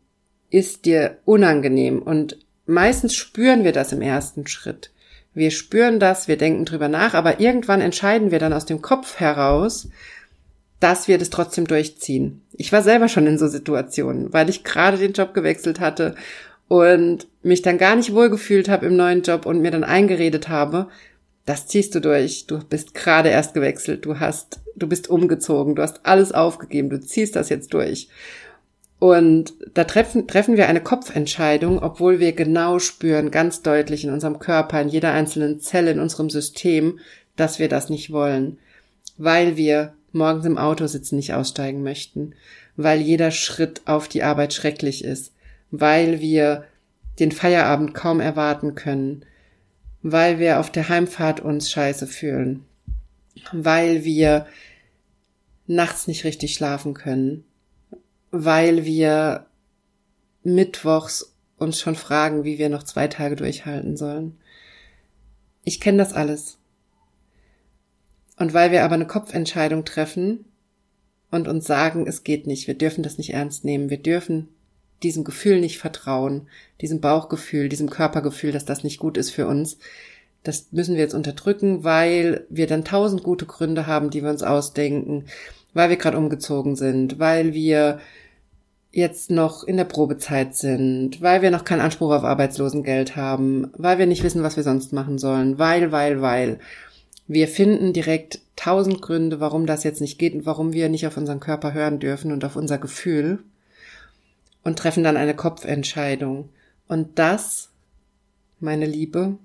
ist 0.49 0.85
dir 0.85 1.17
unangenehm 1.25 2.01
und 2.01 2.37
meistens 2.65 3.13
spüren 3.15 3.63
wir 3.63 3.71
das 3.71 3.91
im 3.91 4.01
ersten 4.01 4.47
Schritt. 4.47 4.91
Wir 5.33 5.51
spüren 5.51 5.99
das, 5.99 6.27
wir 6.27 6.37
denken 6.37 6.65
drüber 6.65 6.87
nach, 6.87 7.13
aber 7.13 7.39
irgendwann 7.39 7.81
entscheiden 7.81 8.31
wir 8.31 8.39
dann 8.39 8.53
aus 8.53 8.65
dem 8.65 8.81
Kopf 8.81 9.19
heraus, 9.19 9.89
dass 10.79 11.07
wir 11.07 11.17
das 11.17 11.29
trotzdem 11.29 11.67
durchziehen. 11.67 12.41
Ich 12.53 12.71
war 12.71 12.81
selber 12.81 13.09
schon 13.09 13.27
in 13.27 13.37
so 13.37 13.47
Situationen, 13.47 14.33
weil 14.33 14.49
ich 14.49 14.63
gerade 14.63 14.97
den 14.97 15.13
Job 15.13 15.33
gewechselt 15.33 15.79
hatte 15.79 16.15
und 16.67 17.27
mich 17.43 17.61
dann 17.61 17.77
gar 17.77 17.95
nicht 17.95 18.13
wohlgefühlt 18.13 18.69
habe 18.69 18.85
im 18.85 18.95
neuen 18.95 19.21
Job 19.23 19.45
und 19.45 19.61
mir 19.61 19.71
dann 19.71 19.83
eingeredet 19.83 20.49
habe, 20.49 20.87
das 21.45 21.67
ziehst 21.67 21.95
du 21.95 21.99
durch. 21.99 22.45
Du 22.45 22.59
bist 22.59 22.93
gerade 22.93 23.29
erst 23.29 23.53
gewechselt, 23.53 24.05
du 24.05 24.19
hast, 24.19 24.59
du 24.75 24.87
bist 24.87 25.09
umgezogen, 25.09 25.75
du 25.75 25.81
hast 25.81 26.05
alles 26.05 26.31
aufgegeben, 26.31 26.89
du 26.89 26.99
ziehst 26.99 27.35
das 27.35 27.49
jetzt 27.49 27.73
durch. 27.73 28.07
Und 28.99 29.53
da 29.73 29.85
treffen, 29.85 30.27
treffen 30.27 30.57
wir 30.57 30.67
eine 30.67 30.81
Kopfentscheidung, 30.81 31.81
obwohl 31.81 32.19
wir 32.19 32.33
genau 32.33 32.79
spüren, 32.79 33.31
ganz 33.31 33.61
deutlich 33.61 34.03
in 34.03 34.11
unserem 34.11 34.39
Körper, 34.39 34.81
in 34.81 34.89
jeder 34.89 35.13
einzelnen 35.13 35.61
Zelle 35.61 35.91
in 35.91 35.99
unserem 35.99 36.29
System, 36.29 36.99
dass 37.37 37.59
wir 37.59 37.69
das 37.69 37.89
nicht 37.89 38.11
wollen, 38.11 38.57
weil 39.17 39.55
wir 39.55 39.93
morgens 40.11 40.45
im 40.45 40.57
Auto 40.57 40.85
sitzen 40.87 41.15
nicht 41.15 41.33
aussteigen 41.33 41.81
möchten, 41.81 42.33
weil 42.75 42.99
jeder 42.99 43.31
Schritt 43.31 43.81
auf 43.85 44.09
die 44.09 44.23
Arbeit 44.23 44.53
schrecklich 44.53 45.05
ist, 45.05 45.33
weil 45.71 46.19
wir 46.19 46.65
den 47.19 47.31
Feierabend 47.31 47.93
kaum 47.93 48.19
erwarten 48.19 48.75
können, 48.75 49.23
weil 50.01 50.39
wir 50.39 50.59
auf 50.59 50.71
der 50.71 50.89
Heimfahrt 50.89 51.39
uns 51.39 51.71
scheiße 51.71 52.07
fühlen, 52.07 52.65
weil 53.53 54.03
wir 54.03 54.45
nachts 55.67 56.07
nicht 56.07 56.25
richtig 56.25 56.53
schlafen 56.53 56.93
können, 56.93 57.45
weil 58.31 58.85
wir 58.85 59.45
mittwochs 60.43 61.35
uns 61.57 61.79
schon 61.79 61.95
fragen, 61.95 62.43
wie 62.43 62.57
wir 62.57 62.69
noch 62.69 62.83
zwei 62.83 63.07
Tage 63.07 63.35
durchhalten 63.35 63.97
sollen. 63.97 64.37
Ich 65.63 65.79
kenne 65.79 65.97
das 65.97 66.13
alles. 66.13 66.57
Und 68.37 68.53
weil 68.53 68.71
wir 68.71 68.83
aber 68.83 68.95
eine 68.95 69.07
Kopfentscheidung 69.07 69.83
treffen 69.83 70.45
und 71.29 71.47
uns 71.47 71.67
sagen, 71.67 72.07
es 72.07 72.23
geht 72.23 72.47
nicht, 72.47 72.67
wir 72.67 72.75
dürfen 72.75 73.03
das 73.03 73.17
nicht 73.17 73.33
ernst 73.33 73.65
nehmen, 73.65 73.89
wir 73.89 74.01
dürfen 74.01 74.47
diesem 75.03 75.23
Gefühl 75.23 75.59
nicht 75.59 75.77
vertrauen, 75.77 76.47
diesem 76.81 77.01
Bauchgefühl, 77.01 77.69
diesem 77.69 77.89
Körpergefühl, 77.89 78.51
dass 78.51 78.65
das 78.65 78.83
nicht 78.83 78.99
gut 78.99 79.17
ist 79.17 79.31
für 79.31 79.47
uns. 79.47 79.77
Das 80.43 80.71
müssen 80.71 80.95
wir 80.95 81.01
jetzt 81.01 81.13
unterdrücken, 81.13 81.83
weil 81.83 82.45
wir 82.49 82.67
dann 82.67 82.85
tausend 82.85 83.23
gute 83.23 83.45
Gründe 83.45 83.87
haben, 83.87 84.09
die 84.09 84.23
wir 84.23 84.29
uns 84.29 84.43
ausdenken, 84.43 85.25
weil 85.73 85.89
wir 85.89 85.97
gerade 85.97 86.17
umgezogen 86.17 86.75
sind, 86.75 87.19
weil 87.19 87.53
wir 87.53 87.99
jetzt 88.91 89.29
noch 89.29 89.63
in 89.63 89.77
der 89.77 89.85
Probezeit 89.85 90.55
sind, 90.55 91.21
weil 91.21 91.41
wir 91.41 91.51
noch 91.51 91.63
keinen 91.63 91.81
Anspruch 91.81 92.11
auf 92.11 92.23
Arbeitslosengeld 92.23 93.15
haben, 93.15 93.71
weil 93.77 93.99
wir 93.99 94.07
nicht 94.07 94.23
wissen, 94.23 94.43
was 94.43 94.55
wir 94.55 94.63
sonst 94.63 94.93
machen 94.93 95.17
sollen, 95.17 95.59
weil, 95.59 95.91
weil, 95.91 96.21
weil. 96.21 96.59
Wir 97.27 97.47
finden 97.47 97.93
direkt 97.93 98.41
tausend 98.55 99.01
Gründe, 99.01 99.39
warum 99.39 99.67
das 99.67 99.83
jetzt 99.83 100.01
nicht 100.01 100.17
geht 100.17 100.33
und 100.33 100.47
warum 100.47 100.73
wir 100.73 100.89
nicht 100.89 101.05
auf 101.05 101.15
unseren 101.17 101.39
Körper 101.39 101.73
hören 101.73 101.99
dürfen 101.99 102.31
und 102.31 102.43
auf 102.43 102.55
unser 102.55 102.79
Gefühl 102.79 103.39
und 104.63 104.79
treffen 104.79 105.03
dann 105.03 105.17
eine 105.17 105.35
Kopfentscheidung. 105.35 106.49
Und 106.87 107.19
das, 107.19 107.69
meine 108.59 108.87
Liebe, 108.87 109.37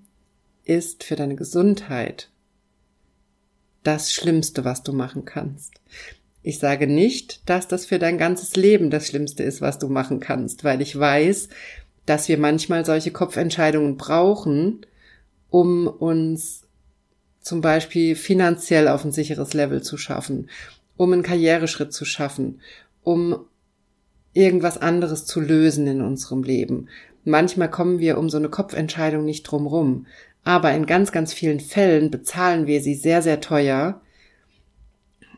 ist 0.65 1.05
für 1.05 1.15
deine 1.15 1.37
Gesundheit 1.37 2.31
das 3.83 4.13
Schlimmste, 4.13 4.65
was 4.65 4.83
du 4.83 4.95
machen 4.95 5.27
kannst. 5.27 5.75
Ich 6.47 6.59
sage 6.59 6.87
nicht, 6.87 7.49
dass 7.49 7.69
das 7.69 7.87
für 7.87 7.99
dein 7.99 8.19
ganzes 8.19 8.55
Leben 8.55 8.91
das 8.91 9.07
Schlimmste 9.07 9.43
ist, 9.43 9.63
was 9.63 9.79
du 9.79 9.89
machen 9.89 10.21
kannst, 10.21 10.63
weil 10.63 10.83
ich 10.83 10.97
weiß, 10.97 11.49
dass 12.05 12.29
wir 12.29 12.37
manchmal 12.37 12.85
solche 12.85 13.13
Kopfentscheidungen 13.13 13.97
brauchen, 13.97 14.85
um 15.49 15.87
uns 15.87 16.65
zum 17.41 17.63
Beispiel 17.63 18.15
finanziell 18.15 18.89
auf 18.89 19.07
ein 19.07 19.13
sicheres 19.13 19.55
Level 19.55 19.83
zu 19.83 19.97
schaffen, 19.97 20.51
um 20.99 21.15
einen 21.15 21.23
Karriereschritt 21.23 21.95
zu 21.95 22.05
schaffen, 22.05 22.61
um 23.03 23.47
irgendwas 24.35 24.77
anderes 24.77 25.25
zu 25.25 25.41
lösen 25.41 25.87
in 25.87 26.03
unserem 26.03 26.43
Leben. 26.43 26.89
Manchmal 27.25 27.71
kommen 27.71 28.01
wir 28.01 28.19
um 28.19 28.29
so 28.29 28.37
eine 28.37 28.51
Kopfentscheidung 28.51 29.25
nicht 29.25 29.45
drum 29.45 29.67
rum. 29.67 30.07
Aber 30.43 30.75
in 30.75 30.85
ganz, 30.85 31.11
ganz 31.11 31.33
vielen 31.33 31.61
Fällen 31.61 32.11
bezahlen 32.11 32.67
wir 32.67 32.83
sie 32.83 32.95
sehr, 32.95 33.23
sehr 33.23 33.41
teuer, 33.41 34.03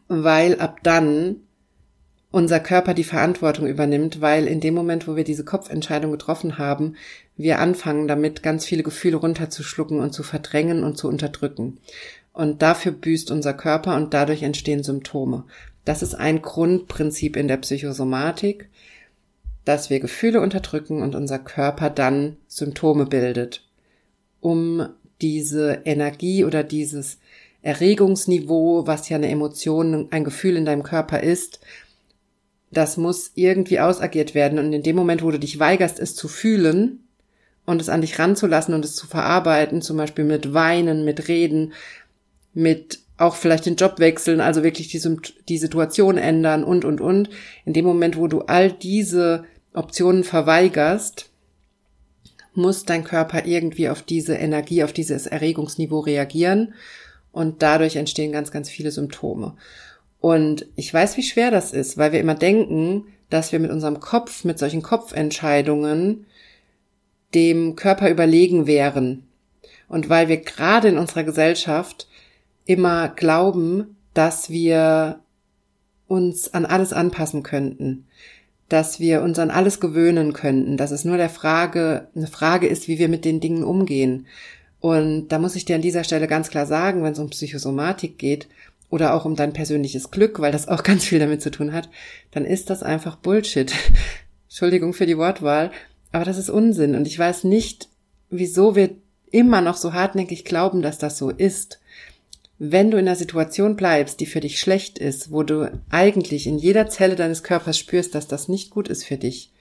weil 0.08 0.60
ab 0.60 0.78
dann 0.82 1.36
unser 2.30 2.60
Körper 2.60 2.92
die 2.92 3.04
Verantwortung 3.04 3.66
übernimmt, 3.66 4.20
weil 4.20 4.46
in 4.46 4.60
dem 4.60 4.74
Moment, 4.74 5.08
wo 5.08 5.16
wir 5.16 5.24
diese 5.24 5.44
Kopfentscheidung 5.44 6.10
getroffen 6.10 6.58
haben, 6.58 6.96
wir 7.36 7.60
anfangen 7.60 8.08
damit 8.08 8.42
ganz 8.42 8.64
viele 8.64 8.82
Gefühle 8.82 9.16
runterzuschlucken 9.16 10.00
und 10.00 10.12
zu 10.12 10.22
verdrängen 10.22 10.84
und 10.84 10.98
zu 10.98 11.08
unterdrücken. 11.08 11.78
Und 12.32 12.62
dafür 12.62 12.92
büßt 12.92 13.30
unser 13.30 13.54
Körper 13.54 13.96
und 13.96 14.12
dadurch 14.12 14.42
entstehen 14.42 14.82
Symptome. 14.82 15.44
Das 15.84 16.02
ist 16.02 16.14
ein 16.14 16.42
Grundprinzip 16.42 17.36
in 17.36 17.48
der 17.48 17.56
Psychosomatik 17.58 18.68
dass 19.66 19.90
wir 19.90 19.98
Gefühle 19.98 20.40
unterdrücken 20.40 21.02
und 21.02 21.14
unser 21.14 21.40
Körper 21.40 21.90
dann 21.90 22.36
Symptome 22.46 23.04
bildet, 23.04 23.64
um 24.40 24.88
diese 25.20 25.82
Energie 25.84 26.44
oder 26.44 26.62
dieses 26.62 27.18
Erregungsniveau, 27.66 28.86
was 28.86 29.08
ja 29.08 29.16
eine 29.16 29.28
Emotion, 29.28 30.06
ein 30.12 30.22
Gefühl 30.22 30.56
in 30.56 30.64
deinem 30.64 30.84
Körper 30.84 31.20
ist, 31.20 31.58
das 32.70 32.96
muss 32.96 33.32
irgendwie 33.34 33.80
ausagiert 33.80 34.36
werden. 34.36 34.60
Und 34.60 34.72
in 34.72 34.84
dem 34.84 34.94
Moment, 34.94 35.22
wo 35.24 35.32
du 35.32 35.38
dich 35.40 35.58
weigerst, 35.58 35.98
es 35.98 36.14
zu 36.14 36.28
fühlen 36.28 37.00
und 37.64 37.80
es 37.80 37.88
an 37.88 38.02
dich 38.02 38.20
ranzulassen 38.20 38.72
und 38.72 38.84
es 38.84 38.94
zu 38.94 39.08
verarbeiten, 39.08 39.82
zum 39.82 39.96
Beispiel 39.96 40.24
mit 40.24 40.54
Weinen, 40.54 41.04
mit 41.04 41.26
Reden, 41.26 41.72
mit 42.54 43.00
auch 43.18 43.34
vielleicht 43.34 43.66
den 43.66 43.74
Job 43.74 43.98
wechseln, 43.98 44.40
also 44.40 44.62
wirklich 44.62 44.86
die, 44.86 45.02
die 45.48 45.58
Situation 45.58 46.18
ändern 46.18 46.62
und, 46.62 46.84
und, 46.84 47.00
und. 47.00 47.30
In 47.64 47.72
dem 47.72 47.84
Moment, 47.84 48.16
wo 48.16 48.28
du 48.28 48.42
all 48.42 48.70
diese 48.70 49.44
Optionen 49.74 50.22
verweigerst, 50.22 51.30
muss 52.54 52.84
dein 52.84 53.02
Körper 53.02 53.44
irgendwie 53.44 53.88
auf 53.88 54.02
diese 54.02 54.34
Energie, 54.34 54.84
auf 54.84 54.92
dieses 54.92 55.26
Erregungsniveau 55.26 55.98
reagieren 55.98 56.74
und 57.36 57.60
dadurch 57.60 57.96
entstehen 57.96 58.32
ganz, 58.32 58.50
ganz 58.50 58.70
viele 58.70 58.90
Symptome. 58.90 59.56
Und 60.20 60.64
ich 60.74 60.92
weiß, 60.92 61.18
wie 61.18 61.22
schwer 61.22 61.50
das 61.50 61.74
ist, 61.74 61.98
weil 61.98 62.12
wir 62.12 62.20
immer 62.20 62.34
denken, 62.34 63.04
dass 63.28 63.52
wir 63.52 63.58
mit 63.58 63.70
unserem 63.70 64.00
Kopf, 64.00 64.44
mit 64.44 64.58
solchen 64.58 64.80
Kopfentscheidungen 64.80 66.24
dem 67.34 67.76
Körper 67.76 68.08
überlegen 68.08 68.66
wären. 68.66 69.26
Und 69.86 70.08
weil 70.08 70.28
wir 70.28 70.38
gerade 70.38 70.88
in 70.88 70.96
unserer 70.96 71.24
Gesellschaft 71.24 72.08
immer 72.64 73.10
glauben, 73.10 73.98
dass 74.14 74.48
wir 74.48 75.20
uns 76.08 76.54
an 76.54 76.64
alles 76.64 76.94
anpassen 76.94 77.42
könnten 77.42 78.06
dass 78.68 78.98
wir 78.98 79.22
uns 79.22 79.38
an 79.38 79.50
alles 79.50 79.80
gewöhnen 79.80 80.32
könnten, 80.32 80.76
dass 80.76 80.90
es 80.90 81.04
nur 81.04 81.16
der 81.16 81.28
Frage, 81.28 82.08
eine 82.16 82.26
Frage 82.26 82.66
ist, 82.66 82.88
wie 82.88 82.98
wir 82.98 83.08
mit 83.08 83.24
den 83.24 83.40
Dingen 83.40 83.62
umgehen. 83.62 84.26
Und 84.86 85.28
da 85.28 85.40
muss 85.40 85.56
ich 85.56 85.64
dir 85.64 85.74
an 85.74 85.82
dieser 85.82 86.04
Stelle 86.04 86.28
ganz 86.28 86.48
klar 86.48 86.64
sagen, 86.64 87.02
wenn 87.02 87.12
es 87.12 87.18
um 87.18 87.30
Psychosomatik 87.30 88.18
geht 88.18 88.46
oder 88.88 89.14
auch 89.14 89.24
um 89.24 89.34
dein 89.34 89.52
persönliches 89.52 90.12
Glück, 90.12 90.38
weil 90.38 90.52
das 90.52 90.68
auch 90.68 90.82
ganz 90.84 91.04
viel 91.04 91.18
damit 91.18 91.42
zu 91.42 91.50
tun 91.50 91.72
hat, 91.72 91.88
dann 92.30 92.44
ist 92.44 92.70
das 92.70 92.82
einfach 92.82 93.16
Bullshit. 93.16 93.72
Entschuldigung 94.48 94.92
für 94.92 95.06
die 95.06 95.18
Wortwahl, 95.18 95.72
aber 96.12 96.24
das 96.24 96.38
ist 96.38 96.50
Unsinn 96.50 96.94
und 96.94 97.06
ich 97.06 97.18
weiß 97.18 97.44
nicht, 97.44 97.88
wieso 98.30 98.76
wir 98.76 98.90
immer 99.32 99.60
noch 99.60 99.76
so 99.76 99.92
hartnäckig 99.92 100.44
glauben, 100.44 100.82
dass 100.82 100.98
das 100.98 101.18
so 101.18 101.30
ist 101.30 101.80
wenn 102.58 102.90
du 102.90 102.96
in 102.96 103.06
einer 103.06 103.16
Situation 103.16 103.76
bleibst, 103.76 104.20
die 104.20 104.26
für 104.26 104.40
dich 104.40 104.60
schlecht 104.60 104.98
ist, 104.98 105.30
wo 105.30 105.42
du 105.42 105.70
eigentlich 105.90 106.46
in 106.46 106.58
jeder 106.58 106.88
Zelle 106.88 107.14
deines 107.14 107.42
Körpers 107.42 107.78
spürst, 107.78 108.14
dass 108.14 108.28
das 108.28 108.48
nicht 108.48 108.70
gut 108.70 108.88
ist 108.88 109.04
für 109.04 109.18
dich, 109.18 109.52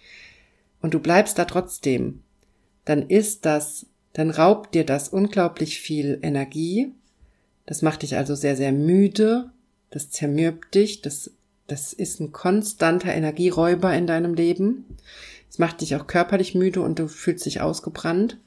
und 0.81 0.93
du 0.93 0.99
bleibst 0.99 1.37
da 1.37 1.45
trotzdem, 1.45 2.21
dann 2.85 3.09
ist 3.09 3.45
das, 3.45 3.87
dann 4.15 4.29
raubt 4.29 4.73
dir 4.73 4.85
das 4.85 5.09
unglaublich 5.09 5.81
viel 5.81 6.19
Energie, 6.21 6.93
das 7.65 7.81
macht 7.81 8.01
dich 8.01 8.15
also 8.15 8.33
sehr, 8.33 8.55
sehr 8.55 8.71
müde, 8.71 9.51
das 9.89 10.09
zermürbt 10.09 10.73
dich, 10.73 11.01
das, 11.01 11.31
das 11.67 11.91
ist 11.91 12.21
ein 12.21 12.31
konstanter 12.31 13.13
Energieräuber 13.13 13.93
in 13.93 14.07
deinem 14.07 14.33
Leben. 14.33 14.85
Es 15.49 15.59
macht 15.59 15.81
dich 15.81 15.97
auch 15.97 16.07
körperlich 16.07 16.55
müde 16.55 16.79
und 16.79 16.97
du 16.97 17.09
fühlst 17.09 17.45
dich 17.45 17.59
ausgebrannt. 17.59 18.37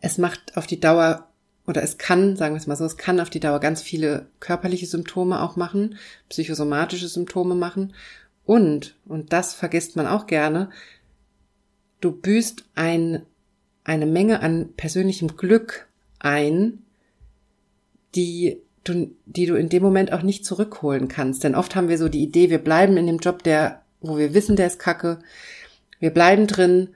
Es 0.00 0.18
macht 0.18 0.56
auf 0.56 0.66
die 0.66 0.80
Dauer 0.80 1.28
oder 1.64 1.84
es 1.84 1.96
kann, 1.96 2.34
sagen 2.34 2.56
wir 2.56 2.58
es 2.58 2.66
mal 2.66 2.74
so, 2.74 2.84
es 2.84 2.96
kann 2.96 3.20
auf 3.20 3.30
die 3.30 3.40
Dauer 3.40 3.60
ganz 3.60 3.80
viele 3.80 4.26
körperliche 4.40 4.86
Symptome 4.86 5.40
auch 5.40 5.54
machen, 5.54 5.98
psychosomatische 6.30 7.06
Symptome 7.08 7.54
machen 7.54 7.94
und, 8.44 8.96
und 9.04 9.32
das 9.32 9.54
vergisst 9.54 9.94
man 9.94 10.08
auch 10.08 10.26
gerne, 10.26 10.70
du 12.00 12.10
büßt 12.10 12.64
ein, 12.74 13.22
eine 13.86 14.06
Menge 14.06 14.40
an 14.40 14.70
persönlichem 14.76 15.36
Glück 15.36 15.86
ein, 16.18 16.82
die 18.14 18.60
du, 18.84 19.10
die 19.24 19.46
du 19.46 19.54
in 19.54 19.68
dem 19.68 19.82
Moment 19.82 20.12
auch 20.12 20.22
nicht 20.22 20.44
zurückholen 20.44 21.08
kannst. 21.08 21.44
Denn 21.44 21.54
oft 21.54 21.74
haben 21.74 21.88
wir 21.88 21.98
so 21.98 22.08
die 22.08 22.22
Idee, 22.22 22.50
wir 22.50 22.58
bleiben 22.58 22.96
in 22.96 23.06
dem 23.06 23.18
Job, 23.18 23.42
der, 23.42 23.82
wo 24.00 24.18
wir 24.18 24.34
wissen, 24.34 24.56
der 24.56 24.66
ist 24.66 24.78
kacke. 24.78 25.18
Wir 25.98 26.10
bleiben 26.10 26.46
drin, 26.46 26.90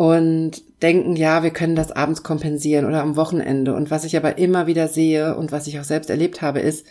und 0.00 0.62
denken, 0.80 1.14
ja, 1.14 1.42
wir 1.42 1.50
können 1.50 1.76
das 1.76 1.92
abends 1.92 2.22
kompensieren 2.22 2.86
oder 2.86 3.02
am 3.02 3.16
Wochenende. 3.16 3.74
Und 3.74 3.90
was 3.90 4.04
ich 4.04 4.16
aber 4.16 4.38
immer 4.38 4.66
wieder 4.66 4.88
sehe 4.88 5.36
und 5.36 5.52
was 5.52 5.66
ich 5.66 5.78
auch 5.78 5.84
selbst 5.84 6.08
erlebt 6.08 6.40
habe, 6.40 6.60
ist, 6.60 6.86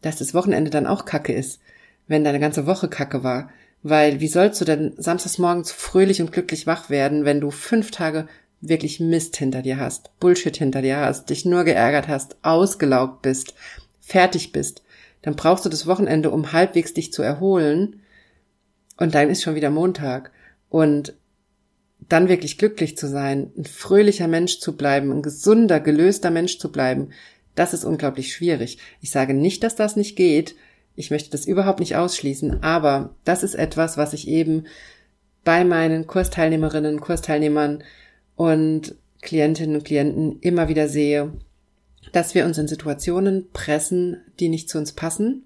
dass 0.00 0.18
das 0.18 0.32
Wochenende 0.32 0.70
dann 0.70 0.86
auch 0.86 1.04
kacke 1.04 1.32
ist, 1.32 1.60
wenn 2.06 2.22
deine 2.22 2.38
ganze 2.38 2.64
Woche 2.64 2.86
kacke 2.86 3.24
war. 3.24 3.50
Weil 3.82 4.20
wie 4.20 4.28
sollst 4.28 4.60
du 4.60 4.64
denn 4.64 4.92
samstags 4.96 5.38
morgens 5.38 5.72
fröhlich 5.72 6.20
und 6.20 6.30
glücklich 6.30 6.68
wach 6.68 6.88
werden, 6.88 7.24
wenn 7.24 7.40
du 7.40 7.50
fünf 7.50 7.90
Tage 7.90 8.28
wirklich 8.62 9.00
Mist 9.00 9.36
hinter 9.36 9.60
dir 9.60 9.78
hast, 9.78 10.18
Bullshit 10.18 10.56
hinter 10.56 10.80
dir 10.80 10.98
hast, 10.98 11.28
dich 11.28 11.44
nur 11.44 11.64
geärgert 11.64 12.08
hast, 12.08 12.36
ausgelaugt 12.42 13.20
bist, 13.20 13.54
fertig 14.00 14.52
bist, 14.52 14.82
dann 15.20 15.36
brauchst 15.36 15.64
du 15.64 15.68
das 15.68 15.86
Wochenende, 15.86 16.30
um 16.30 16.52
halbwegs 16.52 16.94
dich 16.94 17.12
zu 17.12 17.22
erholen. 17.22 18.00
Und 18.96 19.14
dann 19.14 19.30
ist 19.30 19.42
schon 19.42 19.54
wieder 19.54 19.70
Montag. 19.70 20.32
Und 20.68 21.14
dann 22.08 22.28
wirklich 22.28 22.58
glücklich 22.58 22.96
zu 22.96 23.08
sein, 23.08 23.52
ein 23.56 23.64
fröhlicher 23.64 24.26
Mensch 24.26 24.58
zu 24.58 24.76
bleiben, 24.76 25.12
ein 25.12 25.22
gesunder, 25.22 25.78
gelöster 25.78 26.30
Mensch 26.30 26.58
zu 26.58 26.72
bleiben, 26.72 27.10
das 27.54 27.74
ist 27.74 27.84
unglaublich 27.84 28.32
schwierig. 28.32 28.78
Ich 29.00 29.10
sage 29.10 29.34
nicht, 29.34 29.62
dass 29.62 29.76
das 29.76 29.94
nicht 29.94 30.16
geht. 30.16 30.56
Ich 30.96 31.10
möchte 31.10 31.30
das 31.30 31.46
überhaupt 31.46 31.80
nicht 31.80 31.96
ausschließen, 31.96 32.62
aber 32.62 33.14
das 33.24 33.42
ist 33.42 33.54
etwas, 33.54 33.96
was 33.96 34.12
ich 34.12 34.26
eben 34.28 34.66
bei 35.44 35.64
meinen 35.64 36.06
Kursteilnehmerinnen, 36.06 37.00
Kursteilnehmern 37.00 37.82
und 38.36 38.94
Klientinnen 39.20 39.76
und 39.76 39.84
Klienten 39.84 40.38
immer 40.40 40.68
wieder 40.68 40.88
sehe, 40.88 41.32
dass 42.12 42.34
wir 42.34 42.44
uns 42.44 42.58
in 42.58 42.68
Situationen 42.68 43.50
pressen, 43.52 44.20
die 44.40 44.48
nicht 44.48 44.68
zu 44.68 44.78
uns 44.78 44.92
passen 44.92 45.44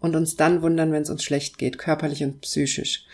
und 0.00 0.14
uns 0.14 0.36
dann 0.36 0.62
wundern, 0.62 0.92
wenn 0.92 1.02
es 1.02 1.10
uns 1.10 1.24
schlecht 1.24 1.58
geht, 1.58 1.78
körperlich 1.78 2.22
und 2.22 2.40
psychisch. 2.40 3.06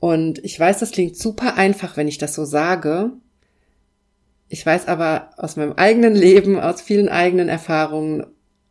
Und 0.00 0.42
ich 0.44 0.58
weiß, 0.58 0.78
das 0.78 0.92
klingt 0.92 1.16
super 1.16 1.56
einfach, 1.56 1.96
wenn 1.96 2.08
ich 2.08 2.18
das 2.18 2.34
so 2.34 2.44
sage. 2.44 3.12
Ich 4.48 4.64
weiß 4.64 4.88
aber 4.88 5.30
aus 5.36 5.56
meinem 5.56 5.74
eigenen 5.74 6.14
Leben, 6.14 6.58
aus 6.58 6.80
vielen 6.80 7.08
eigenen 7.08 7.48
Erfahrungen 7.48 8.26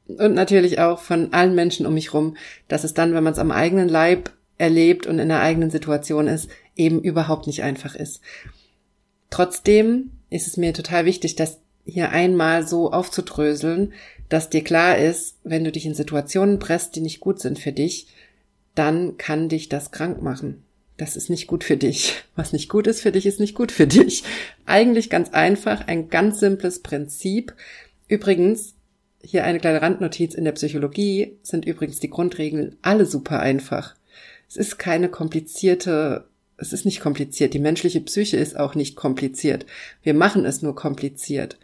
und 0.07 0.33
natürlich 0.33 0.79
auch 0.79 0.99
von 0.99 1.33
allen 1.33 1.53
Menschen 1.53 1.85
um 1.85 1.93
mich 1.93 2.13
rum, 2.13 2.37
dass 2.67 2.83
es 2.83 2.93
dann, 2.93 3.13
wenn 3.13 3.23
man 3.23 3.33
es 3.33 3.39
am 3.39 3.51
eigenen 3.51 3.89
Leib 3.89 4.31
erlebt 4.57 5.05
und 5.05 5.19
in 5.19 5.27
der 5.27 5.41
eigenen 5.41 5.69
Situation 5.69 6.27
ist, 6.27 6.49
eben 6.75 7.01
überhaupt 7.01 7.45
nicht 7.45 7.61
einfach 7.63 7.93
ist. 7.93 8.21
Trotzdem 9.29 10.11
ist 10.29 10.47
es 10.47 10.57
mir 10.57 10.73
total 10.73 11.05
wichtig, 11.05 11.35
das 11.35 11.59
hier 11.85 12.11
einmal 12.11 12.67
so 12.67 12.91
aufzudröseln, 12.91 13.93
dass 14.29 14.49
dir 14.49 14.63
klar 14.63 14.97
ist, 14.97 15.37
wenn 15.43 15.63
du 15.63 15.71
dich 15.71 15.85
in 15.85 15.95
Situationen 15.95 16.59
presst, 16.59 16.95
die 16.95 17.01
nicht 17.01 17.19
gut 17.19 17.39
sind 17.39 17.59
für 17.59 17.71
dich, 17.71 18.07
dann 18.75 19.17
kann 19.17 19.49
dich 19.49 19.69
das 19.69 19.91
krank 19.91 20.21
machen. 20.21 20.63
Das 20.97 21.15
ist 21.15 21.29
nicht 21.29 21.47
gut 21.47 21.63
für 21.63 21.77
dich. 21.77 22.23
Was 22.35 22.53
nicht 22.53 22.69
gut 22.69 22.87
ist 22.87 23.01
für 23.01 23.11
dich, 23.11 23.25
ist 23.25 23.39
nicht 23.39 23.55
gut 23.55 23.71
für 23.71 23.87
dich. 23.87 24.23
Eigentlich 24.65 25.09
ganz 25.09 25.29
einfach, 25.29 25.87
ein 25.87 26.09
ganz 26.09 26.39
simples 26.39 26.81
Prinzip. 26.81 27.53
Übrigens, 28.07 28.73
hier 29.23 29.43
eine 29.43 29.59
kleine 29.59 29.81
Randnotiz 29.81 30.33
in 30.33 30.43
der 30.43 30.53
Psychologie 30.53 31.37
sind 31.43 31.65
übrigens 31.65 31.99
die 31.99 32.09
Grundregeln 32.09 32.75
alle 32.81 33.05
super 33.05 33.39
einfach. 33.39 33.95
Es 34.49 34.55
ist 34.55 34.77
keine 34.77 35.09
komplizierte, 35.09 36.25
es 36.57 36.73
ist 36.73 36.85
nicht 36.85 36.99
kompliziert. 36.99 37.53
Die 37.53 37.59
menschliche 37.59 38.01
Psyche 38.01 38.37
ist 38.37 38.57
auch 38.59 38.75
nicht 38.75 38.95
kompliziert. 38.95 39.65
Wir 40.03 40.13
machen 40.13 40.45
es 40.45 40.61
nur 40.61 40.75
kompliziert. 40.75 41.57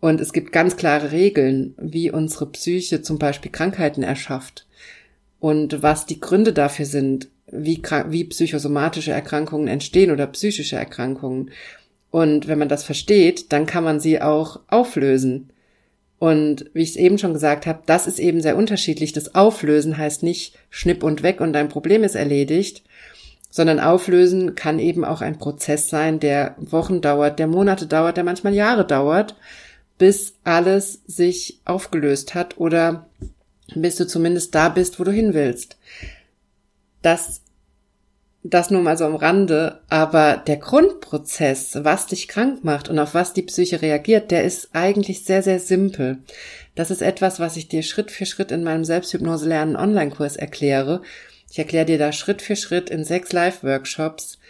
Und 0.00 0.20
es 0.20 0.32
gibt 0.32 0.52
ganz 0.52 0.76
klare 0.76 1.12
Regeln, 1.12 1.74
wie 1.78 2.10
unsere 2.10 2.46
Psyche 2.46 3.02
zum 3.02 3.18
Beispiel 3.18 3.50
Krankheiten 3.50 4.02
erschafft 4.02 4.66
und 5.40 5.82
was 5.82 6.06
die 6.06 6.20
Gründe 6.20 6.52
dafür 6.52 6.86
sind, 6.86 7.28
wie, 7.50 7.82
wie 8.08 8.24
psychosomatische 8.24 9.12
Erkrankungen 9.12 9.68
entstehen 9.68 10.10
oder 10.10 10.26
psychische 10.26 10.76
Erkrankungen. 10.76 11.50
Und 12.10 12.46
wenn 12.46 12.58
man 12.58 12.68
das 12.68 12.84
versteht, 12.84 13.52
dann 13.52 13.66
kann 13.66 13.82
man 13.82 13.98
sie 13.98 14.20
auch 14.20 14.60
auflösen. 14.68 15.50
Und 16.18 16.70
wie 16.72 16.82
ich 16.82 16.90
es 16.90 16.96
eben 16.96 17.18
schon 17.18 17.32
gesagt 17.32 17.66
habe, 17.66 17.82
das 17.86 18.06
ist 18.06 18.18
eben 18.18 18.40
sehr 18.40 18.56
unterschiedlich. 18.56 19.12
Das 19.12 19.34
Auflösen 19.34 19.98
heißt 19.98 20.22
nicht 20.22 20.56
schnipp 20.70 21.02
und 21.02 21.22
weg 21.22 21.40
und 21.40 21.52
dein 21.52 21.68
Problem 21.68 22.04
ist 22.04 22.14
erledigt, 22.14 22.84
sondern 23.54 23.78
Auflösen 23.78 24.56
kann 24.56 24.80
eben 24.80 25.04
auch 25.04 25.20
ein 25.20 25.38
Prozess 25.38 25.88
sein, 25.88 26.18
der 26.18 26.56
Wochen 26.58 27.00
dauert, 27.00 27.38
der 27.38 27.46
Monate 27.46 27.86
dauert, 27.86 28.16
der 28.16 28.24
manchmal 28.24 28.52
Jahre 28.52 28.84
dauert, 28.84 29.36
bis 29.96 30.34
alles 30.42 31.02
sich 31.06 31.60
aufgelöst 31.64 32.34
hat 32.34 32.58
oder 32.58 33.06
bis 33.76 33.94
du 33.94 34.08
zumindest 34.08 34.56
da 34.56 34.70
bist, 34.70 34.98
wo 34.98 35.04
du 35.04 35.12
hin 35.12 35.34
willst. 35.34 35.76
Das 37.00 37.42
das 38.42 38.70
nur 38.70 38.82
mal 38.82 38.98
so 38.98 39.04
am 39.04 39.14
Rande, 39.14 39.80
aber 39.88 40.36
der 40.36 40.56
Grundprozess, 40.56 41.78
was 41.82 42.08
dich 42.08 42.26
krank 42.26 42.64
macht 42.64 42.88
und 42.88 42.98
auf 42.98 43.14
was 43.14 43.34
die 43.34 43.42
Psyche 43.42 43.82
reagiert, 43.82 44.32
der 44.32 44.42
ist 44.42 44.70
eigentlich 44.72 45.24
sehr, 45.24 45.44
sehr 45.44 45.60
simpel. 45.60 46.18
Das 46.74 46.90
ist 46.90 47.02
etwas, 47.02 47.38
was 47.38 47.56
ich 47.56 47.68
dir 47.68 47.84
Schritt 47.84 48.10
für 48.10 48.26
Schritt 48.26 48.50
in 48.50 48.64
meinem 48.64 48.84
Selbsthypnose 48.84 49.48
lernen 49.48 49.76
Online-Kurs 49.76 50.34
erkläre. 50.34 51.02
Ich 51.54 51.58
erkläre 51.60 51.86
dir 51.86 51.98
da 51.98 52.10
Schritt 52.10 52.42
für 52.42 52.56
Schritt 52.56 52.90
in 52.90 53.04
sechs 53.04 53.32
Live-Workshops, 53.32 54.40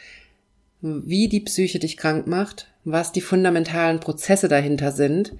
wie 0.80 1.28
die 1.28 1.40
Psyche 1.40 1.78
dich 1.78 1.98
krank 1.98 2.26
macht, 2.26 2.68
was 2.82 3.12
die 3.12 3.20
fundamentalen 3.20 4.00
Prozesse 4.00 4.48
dahinter 4.48 4.90
sind. 4.90 5.34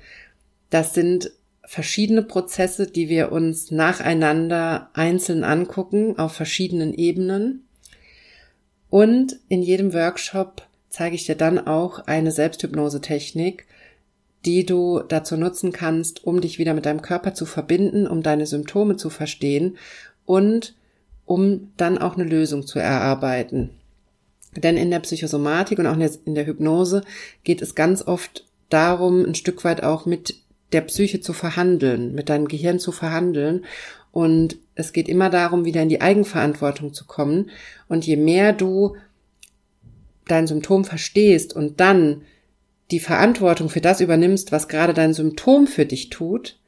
Das 0.69 0.93
sind 0.93 1.31
verschiedene 1.65 2.21
Prozesse, 2.23 2.87
die 2.87 3.09
wir 3.09 3.33
uns 3.33 3.71
nacheinander 3.71 4.91
einzeln 4.93 5.43
angucken 5.43 6.19
auf 6.19 6.35
verschiedenen 6.35 6.93
Ebenen 6.93 7.67
und 8.91 9.39
in 9.49 9.63
jedem 9.63 9.95
Workshop 9.95 10.67
zeige 10.91 11.15
ich 11.15 11.25
dir 11.25 11.35
dann 11.35 11.59
auch 11.67 12.01
eine 12.01 12.31
Selbsthypnose-Technik, 12.31 13.65
die 14.45 14.67
du 14.67 15.01
dazu 15.01 15.39
nutzen 15.39 15.73
kannst, 15.73 16.25
um 16.25 16.43
dich 16.43 16.59
wieder 16.59 16.75
mit 16.75 16.85
deinem 16.85 17.01
Körper 17.01 17.33
zu 17.33 17.47
verbinden, 17.47 18.07
um 18.07 18.23
deine 18.23 18.45
Symptome 18.45 18.99
zu 18.99 19.09
verstehen 19.09 19.79
und 20.27 20.75
um 21.27 21.73
dann 21.77 21.99
auch 21.99 22.15
eine 22.15 22.25
Lösung 22.25 22.67
zu 22.67 22.79
erarbeiten. 22.79 23.71
Denn 24.57 24.77
in 24.77 24.91
der 24.91 25.01
Psychosomatik 25.01 25.79
und 25.79 25.87
auch 25.87 25.97
in 25.97 26.35
der 26.35 26.47
Hypnose 26.47 27.03
geht 27.43 27.61
es 27.61 27.75
ganz 27.75 28.03
oft 28.03 28.45
darum, 28.69 29.25
ein 29.25 29.35
Stück 29.35 29.65
weit 29.65 29.83
auch 29.83 30.07
mit 30.07 30.37
der 30.73 30.83
Psyche 30.83 31.21
zu 31.21 31.33
verhandeln, 31.33 32.15
mit 32.15 32.29
deinem 32.29 32.49
Gehirn 32.49 32.79
zu 32.79 32.93
verhandeln 32.93 33.65
und 34.15 34.59
es 34.77 34.93
geht 34.93 35.09
immer 35.09 35.29
darum, 35.29 35.65
wieder 35.65 35.83
in 35.83 35.89
die 35.89 36.01
Eigenverantwortung 36.01 36.95
zu 36.95 37.05
kommen. 37.05 37.51
Und 37.89 38.07
je 38.07 38.15
mehr 38.15 38.53
du 38.53 38.95
dein 40.29 40.47
Symptom 40.47 40.85
verstehst 40.85 41.53
und 41.53 41.81
dann 41.81 42.23
die 42.93 43.01
Verantwortung 43.01 43.69
für 43.69 43.81
das 43.81 44.01
übernimmst, 44.01 44.53
was 44.53 44.69
gerade 44.69 44.95
dein 44.95 45.15
Symptom 45.15 45.67
für 45.67 45.85
dich 45.85 46.11
tut, 46.11 46.61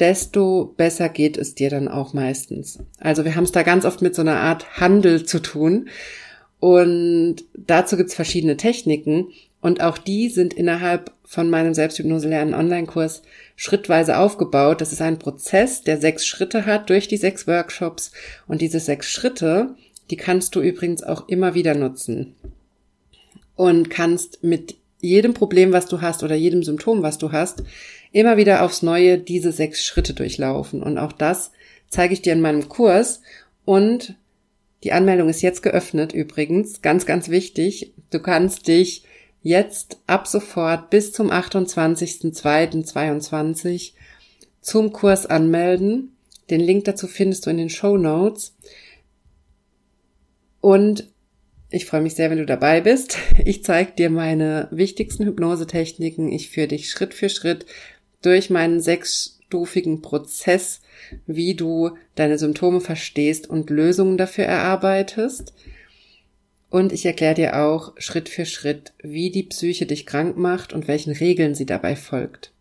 desto 0.00 0.74
besser 0.76 1.08
geht 1.08 1.36
es 1.36 1.54
dir 1.54 1.70
dann 1.70 1.86
auch 1.88 2.14
meistens. 2.14 2.78
Also 2.98 3.24
wir 3.24 3.36
haben 3.36 3.44
es 3.44 3.52
da 3.52 3.62
ganz 3.62 3.84
oft 3.84 4.02
mit 4.02 4.14
so 4.14 4.22
einer 4.22 4.40
Art 4.40 4.80
Handel 4.80 5.24
zu 5.26 5.40
tun. 5.40 5.88
Und 6.58 7.36
dazu 7.56 7.96
gibt's 7.96 8.14
verschiedene 8.14 8.56
Techniken. 8.56 9.28
Und 9.60 9.82
auch 9.82 9.98
die 9.98 10.30
sind 10.30 10.54
innerhalb 10.54 11.12
von 11.24 11.50
meinem 11.50 11.74
Selbsthypnose 11.74 12.28
lernen 12.28 12.54
Online-Kurs 12.54 13.22
schrittweise 13.56 14.18
aufgebaut. 14.18 14.80
Das 14.80 14.92
ist 14.92 15.02
ein 15.02 15.18
Prozess, 15.18 15.82
der 15.82 15.98
sechs 15.98 16.26
Schritte 16.26 16.64
hat 16.64 16.88
durch 16.88 17.08
die 17.08 17.18
sechs 17.18 17.46
Workshops. 17.46 18.10
Und 18.48 18.62
diese 18.62 18.80
sechs 18.80 19.10
Schritte, 19.10 19.74
die 20.10 20.16
kannst 20.16 20.54
du 20.54 20.60
übrigens 20.60 21.02
auch 21.02 21.28
immer 21.28 21.54
wieder 21.54 21.74
nutzen. 21.74 22.34
Und 23.54 23.90
kannst 23.90 24.42
mit 24.42 24.76
jedem 25.00 25.34
Problem, 25.34 25.72
was 25.72 25.86
du 25.86 26.00
hast 26.00 26.22
oder 26.22 26.34
jedem 26.34 26.62
Symptom, 26.62 27.02
was 27.02 27.18
du 27.18 27.32
hast, 27.32 27.62
immer 28.12 28.36
wieder 28.36 28.62
aufs 28.62 28.82
Neue 28.82 29.18
diese 29.18 29.50
sechs 29.52 29.84
Schritte 29.84 30.14
durchlaufen. 30.14 30.82
Und 30.82 30.98
auch 30.98 31.12
das 31.12 31.52
zeige 31.88 32.14
ich 32.14 32.22
dir 32.22 32.32
in 32.32 32.40
meinem 32.40 32.68
Kurs. 32.68 33.22
Und 33.64 34.16
die 34.82 34.92
Anmeldung 34.92 35.28
ist 35.28 35.42
jetzt 35.42 35.62
geöffnet 35.62 36.12
übrigens. 36.12 36.82
Ganz, 36.82 37.06
ganz 37.06 37.28
wichtig. 37.28 37.92
Du 38.10 38.18
kannst 38.20 38.66
dich 38.68 39.04
jetzt 39.42 39.98
ab 40.06 40.26
sofort 40.26 40.90
bis 40.90 41.12
zum 41.12 41.30
28.02.22 41.30 43.92
zum 44.60 44.92
Kurs 44.92 45.24
anmelden. 45.26 46.16
Den 46.50 46.60
Link 46.60 46.84
dazu 46.84 47.06
findest 47.06 47.46
du 47.46 47.50
in 47.50 47.56
den 47.58 47.70
Show 47.70 47.96
Notes. 47.96 48.56
Und 50.60 51.08
ich 51.70 51.86
freue 51.86 52.02
mich 52.02 52.16
sehr, 52.16 52.30
wenn 52.30 52.38
du 52.38 52.46
dabei 52.46 52.80
bist. 52.80 53.16
Ich 53.44 53.62
zeige 53.64 53.92
dir 53.92 54.10
meine 54.10 54.66
wichtigsten 54.72 55.24
Hypnosetechniken. 55.24 56.32
Ich 56.32 56.50
führe 56.50 56.66
dich 56.68 56.90
Schritt 56.90 57.14
für 57.14 57.28
Schritt 57.28 57.66
durch 58.22 58.50
meinen 58.50 58.80
sechsstufigen 58.80 60.02
Prozess, 60.02 60.80
wie 61.26 61.54
du 61.54 61.96
deine 62.14 62.38
Symptome 62.38 62.80
verstehst 62.80 63.48
und 63.48 63.70
Lösungen 63.70 64.18
dafür 64.18 64.44
erarbeitest. 64.44 65.54
Und 66.68 66.92
ich 66.92 67.04
erkläre 67.04 67.34
dir 67.34 67.62
auch 67.64 67.94
Schritt 67.98 68.28
für 68.28 68.46
Schritt, 68.46 68.92
wie 69.02 69.30
die 69.30 69.42
Psyche 69.42 69.86
dich 69.86 70.06
krank 70.06 70.36
macht 70.36 70.72
und 70.72 70.86
welchen 70.86 71.12
Regeln 71.12 71.54
sie 71.54 71.66
dabei 71.66 71.96
folgt. 71.96 72.52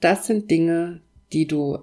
Das 0.00 0.26
sind 0.26 0.50
Dinge, 0.50 1.00
die 1.32 1.46
du 1.46 1.78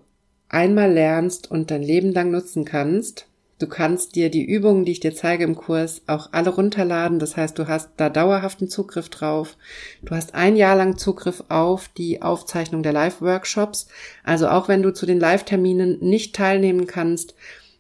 einmal 0.49 0.91
lernst 0.91 1.49
und 1.49 1.71
dein 1.71 1.84
Leben 1.84 2.12
lang 2.12 2.32
nutzen 2.32 2.65
kannst. 2.65 3.28
Du 3.63 3.69
kannst 3.69 4.15
dir 4.15 4.30
die 4.30 4.43
Übungen, 4.43 4.84
die 4.84 4.91
ich 4.91 4.99
dir 4.99 5.15
zeige 5.15 5.45
im 5.45 5.56
Kurs, 5.56 6.02
auch 6.06 6.34
alle 6.34 6.49
runterladen. 6.49 7.17
Das 7.17 7.38
heißt, 7.38 7.58
du 7.58 7.69
hast 7.69 7.91
da 7.95 8.10
dauerhaften 8.10 8.67
Zugriff 8.67 9.08
drauf. 9.08 9.56
Du 10.02 10.13
hast 10.13 10.36
ein 10.36 10.58
Jahr 10.58 10.76
lang 10.76 10.97
Zugriff 10.97 11.45
auf 11.47 11.88
die 11.88 12.21
Aufzeichnung 12.21 12.84
der 12.84 12.91
Live-Workshops. 12.91 13.88
Also 14.26 14.49
auch 14.49 14.67
wenn 14.67 14.84
du 14.84 14.91
zu 14.91 15.06
den 15.06 15.17
Live-Terminen 15.17 15.97
nicht 16.02 16.36
teilnehmen 16.36 16.88
kannst, 16.88 17.36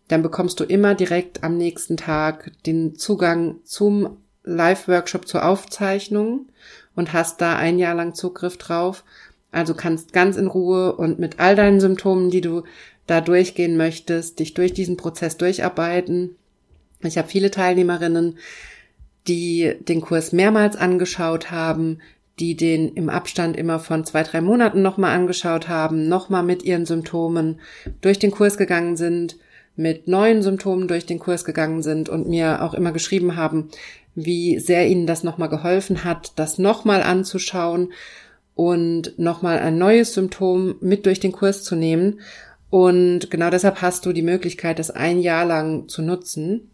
dann 0.07 0.21
bekommst 0.21 0.61
du 0.61 0.63
immer 0.63 0.95
direkt 0.95 1.43
am 1.43 1.57
nächsten 1.57 1.97
Tag 1.97 2.53
den 2.65 2.95
Zugang 2.95 3.57
zum 3.65 4.15
Live-Workshop 4.45 5.27
zur 5.27 5.43
Aufzeichnung 5.43 6.47
und 6.95 7.11
hast 7.11 7.41
da 7.41 7.57
ein 7.57 7.77
Jahr 7.77 7.95
lang 7.95 8.13
Zugriff 8.13 8.55
drauf. 8.55 9.03
Also 9.51 9.73
kannst 9.75 10.13
ganz 10.13 10.37
in 10.37 10.47
Ruhe 10.47 10.95
und 10.95 11.19
mit 11.19 11.41
all 11.41 11.57
deinen 11.57 11.81
Symptomen, 11.81 12.29
die 12.29 12.41
du 12.41 12.63
da 13.07 13.21
durchgehen 13.21 13.77
möchtest, 13.77 14.39
dich 14.39 14.53
durch 14.53 14.73
diesen 14.73 14.97
Prozess 14.97 15.37
durcharbeiten. 15.37 16.35
Ich 17.01 17.17
habe 17.17 17.27
viele 17.27 17.51
Teilnehmerinnen, 17.51 18.37
die 19.27 19.73
den 19.79 20.01
Kurs 20.01 20.31
mehrmals 20.31 20.75
angeschaut 20.75 21.51
haben, 21.51 21.99
die 22.39 22.55
den 22.55 22.93
im 22.93 23.09
Abstand 23.09 23.55
immer 23.57 23.79
von 23.79 24.05
zwei, 24.05 24.23
drei 24.23 24.41
Monaten 24.41 24.81
nochmal 24.81 25.15
angeschaut 25.15 25.69
haben, 25.69 26.07
nochmal 26.07 26.43
mit 26.43 26.63
ihren 26.63 26.85
Symptomen 26.85 27.59
durch 28.01 28.19
den 28.19 28.31
Kurs 28.31 28.57
gegangen 28.57 28.97
sind, 28.97 29.37
mit 29.75 30.07
neuen 30.07 30.41
Symptomen 30.41 30.87
durch 30.87 31.05
den 31.05 31.19
Kurs 31.19 31.45
gegangen 31.45 31.81
sind 31.81 32.09
und 32.09 32.27
mir 32.27 32.61
auch 32.61 32.73
immer 32.73 32.91
geschrieben 32.91 33.35
haben, 33.35 33.69
wie 34.15 34.59
sehr 34.59 34.87
ihnen 34.87 35.07
das 35.07 35.23
nochmal 35.23 35.49
geholfen 35.49 36.03
hat, 36.03 36.33
das 36.35 36.57
nochmal 36.57 37.01
anzuschauen 37.01 37.91
und 38.55 39.17
nochmal 39.17 39.59
ein 39.59 39.77
neues 39.77 40.13
Symptom 40.13 40.75
mit 40.79 41.05
durch 41.05 41.19
den 41.19 41.31
Kurs 41.31 41.63
zu 41.63 41.75
nehmen. 41.75 42.19
Und 42.73 43.29
genau 43.29 43.51
deshalb 43.51 43.83
hast 43.83 44.03
du 44.03 44.13
die 44.13 44.23
Möglichkeit, 44.23 44.79
das 44.79 44.89
ein 44.89 45.19
Jahr 45.19 45.45
lang 45.45 45.87
zu 45.89 46.01
nutzen 46.01 46.71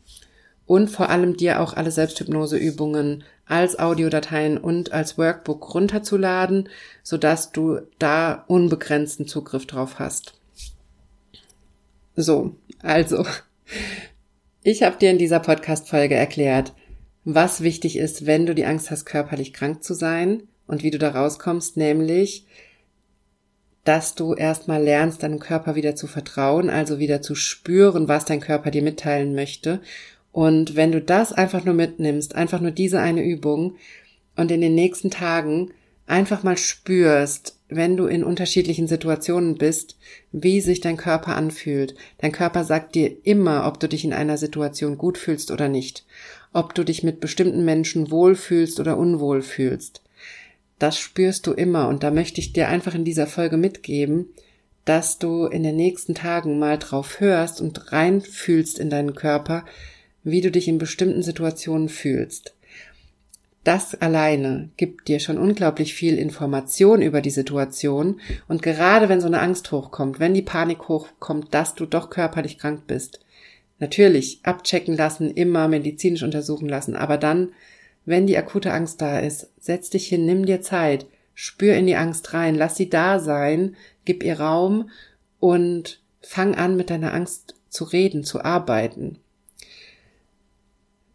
und 0.66 0.90
vor 0.90 1.10
allem 1.10 1.36
dir 1.36 1.60
auch 1.60 1.74
alle 1.74 1.92
Selbsthypnoseübungen 1.92 3.26
als 3.46 3.78
Audiodateien 3.78 4.58
und 4.58 4.94
als 4.94 5.18
Workbook 5.18 5.74
runterzuladen, 5.74 6.70
sodass 7.04 7.52
du 7.52 7.82
da 7.98 8.46
unbegrenzten 8.48 9.28
Zugriff 9.28 9.68
drauf 9.68 10.00
hast. 10.00 10.40
So, 12.16 12.56
also, 12.82 13.26
ich 14.64 14.84
habe 14.84 14.96
dir 15.00 15.12
in 15.12 15.18
dieser 15.18 15.42
Podcast-Folge 15.42 16.16
erklärt, 16.16 16.72
was 17.26 17.60
wichtig 17.60 17.98
ist, 17.98 18.26
wenn 18.26 18.46
du 18.46 18.56
die 18.56 18.66
Angst 18.66 18.90
hast, 18.90 19.04
körperlich 19.04 19.52
krank 19.52 19.84
zu 19.84 19.94
sein 19.94 20.44
und 20.66 20.82
wie 20.82 20.92
du 20.92 20.98
da 20.98 21.10
rauskommst, 21.10 21.76
nämlich, 21.76 22.46
dass 23.90 24.14
du 24.14 24.36
erstmal 24.36 24.84
lernst, 24.84 25.24
deinem 25.24 25.40
Körper 25.40 25.74
wieder 25.74 25.96
zu 25.96 26.06
vertrauen, 26.06 26.70
also 26.70 27.00
wieder 27.00 27.24
zu 27.24 27.34
spüren, 27.34 28.08
was 28.08 28.24
dein 28.24 28.40
Körper 28.40 28.70
dir 28.70 28.84
mitteilen 28.84 29.34
möchte. 29.34 29.80
Und 30.32 30.76
wenn 30.76 30.92
du 30.92 31.02
das 31.02 31.34
einfach 31.34 31.66
nur 31.66 31.74
mitnimmst, 31.74 32.36
einfach 32.36 32.62
nur 32.62 32.70
diese 32.70 33.00
eine 33.00 33.24
Übung 33.24 33.78
und 34.36 34.52
in 34.52 34.62
den 34.62 34.76
nächsten 34.76 35.10
Tagen 35.10 35.72
einfach 36.06 36.44
mal 36.44 36.56
spürst, 36.56 37.58
wenn 37.68 37.98
du 37.98 38.06
in 38.06 38.24
unterschiedlichen 38.24 38.88
Situationen 38.88 39.58
bist, 39.58 39.98
wie 40.32 40.62
sich 40.62 40.82
dein 40.82 40.98
Körper 40.98 41.36
anfühlt. 41.36 41.96
Dein 42.20 42.32
Körper 42.32 42.66
sagt 42.66 42.94
dir 42.94 43.12
immer, 43.24 43.66
ob 43.66 43.80
du 43.80 43.90
dich 43.90 44.06
in 44.06 44.14
einer 44.14 44.38
Situation 44.38 45.00
gut 45.00 45.18
fühlst 45.18 45.50
oder 45.50 45.68
nicht 45.68 46.06
ob 46.54 46.74
du 46.74 46.84
dich 46.84 47.04
mit 47.04 47.20
bestimmten 47.20 47.64
Menschen 47.64 48.12
wohlfühlst 48.12 48.80
oder 48.80 48.98
unwohl 48.98 49.42
fühlst. 49.42 50.02
Das 50.80 50.98
spürst 50.98 51.46
du 51.46 51.54
immer 51.54 51.88
und 51.88 52.04
da 52.04 52.12
möchte 52.12 52.40
ich 52.40 52.54
dir 52.54 52.68
einfach 52.70 52.96
in 52.96 53.06
dieser 53.06 53.28
Folge 53.28 53.58
mitgeben, 53.58 54.30
dass 54.86 55.20
du 55.20 55.46
in 55.46 55.64
den 55.64 55.76
nächsten 55.76 56.16
Tagen 56.16 56.58
mal 56.58 56.78
drauf 56.78 57.20
hörst 57.20 57.62
und 57.62 57.92
reinfühlst 57.92 58.80
in 58.80 58.90
deinen 58.90 59.14
Körper, 59.14 59.66
wie 60.24 60.42
du 60.42 60.52
dich 60.52 60.68
in 60.68 60.78
bestimmten 60.78 61.22
Situationen 61.22 61.90
fühlst. 61.90 62.56
Das 63.66 63.94
alleine 63.94 64.70
gibt 64.78 65.10
dir 65.10 65.20
schon 65.20 65.38
unglaublich 65.38 65.94
viel 65.94 66.18
Information 66.18 67.02
über 67.02 67.22
die 67.22 67.30
Situation 67.30 68.20
und 68.48 68.64
gerade 68.64 69.10
wenn 69.10 69.22
so 69.22 69.28
eine 69.28 69.42
Angst 69.42 69.72
hochkommt, 69.72 70.20
wenn 70.20 70.34
die 70.34 70.42
Panik 70.42 70.88
hochkommt, 70.88 71.54
dass 71.54 71.76
du 71.76 71.86
doch 71.86 72.10
körperlich 72.10 72.58
krank 72.58 72.84
bist, 72.88 73.20
Natürlich 73.80 74.40
abchecken 74.44 74.96
lassen, 74.96 75.32
immer 75.32 75.70
medizinisch 75.70 76.24
untersuchen 76.24 76.68
lassen, 76.68 76.96
aber 76.96 77.18
dann, 77.18 77.54
wenn 78.10 78.26
die 78.26 78.38
akute 78.38 78.74
Angst 78.74 79.02
da 79.02 79.20
ist, 79.20 79.52
setz 79.60 79.92
dich 79.92 80.08
hin, 80.08 80.26
nimm 80.26 80.46
dir 80.46 80.62
Zeit, 80.62 81.06
spür 81.36 81.76
in 81.76 81.86
die 81.86 81.96
Angst 81.96 82.34
rein, 82.34 82.56
lass 82.56 82.76
sie 82.76 82.90
da 82.90 83.20
sein, 83.20 83.76
gib 84.04 84.24
ihr 84.24 84.40
Raum 84.40 84.90
und 85.40 86.02
fang 86.20 86.56
an, 86.56 86.76
mit 86.76 86.90
deiner 86.90 87.14
Angst 87.14 87.54
zu 87.70 87.84
reden, 87.84 88.24
zu 88.24 88.44
arbeiten. 88.44 89.20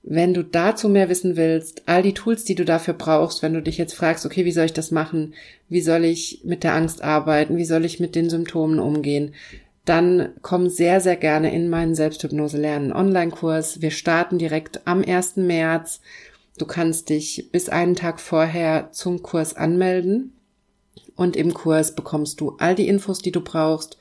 Wenn 0.05 0.35
du 0.35 0.45
dazu 0.45 0.89
mehr 0.89 1.09
wissen 1.09 1.37
willst, 1.37 1.83
all 1.87 2.03
die 2.03 2.15
Tools, 2.15 2.45
die 2.45 2.55
du 2.55 2.65
dafür 2.65 2.95
brauchst, 2.95 3.43
wenn 3.43 3.55
du 3.55 3.63
dich 3.63 3.77
jetzt 3.77 3.95
fragst, 3.95 4.25
okay, 4.25 4.45
wie 4.45 4.53
soll 4.53 4.67
ich 4.67 4.73
das 4.73 4.93
machen? 4.93 5.35
Wie 5.69 5.81
soll 5.81 6.05
ich 6.05 6.43
mit 6.45 6.63
der 6.63 6.75
Angst 6.75 7.03
arbeiten? 7.03 7.57
Wie 7.57 7.65
soll 7.65 7.85
ich 7.85 7.99
mit 7.99 8.15
den 8.15 8.31
Symptomen 8.31 8.79
umgehen? 8.79 9.35
dann 9.85 10.31
komm 10.41 10.69
sehr, 10.71 11.01
sehr 11.01 11.17
gerne 11.17 11.55
in 11.55 11.69
meinen 11.69 11.95
Selbsthypnose 11.95 12.57
lernen 12.57 12.93
Online-Kurs. 12.93 13.83
Wir 13.83 13.91
starten 13.91 14.39
direkt 14.39 14.87
am 14.87 15.05
1. 15.05 15.37
März. 15.37 16.01
Du 16.57 16.67
kannst 16.67 17.09
dich 17.09 17.51
bis 17.51 17.69
einen 17.69 17.97
Tag 17.97 18.21
vorher 18.21 18.93
zum 18.93 19.23
Kurs 19.23 19.57
anmelden 19.57 20.33
und 21.17 21.35
im 21.35 21.53
Kurs 21.53 21.95
bekommst 21.95 22.41
du 22.41 22.57
all 22.59 22.75
die 22.77 22.87
Infos, 22.87 23.19
die 23.19 23.33
du 23.33 23.41
brauchst, 23.41 23.99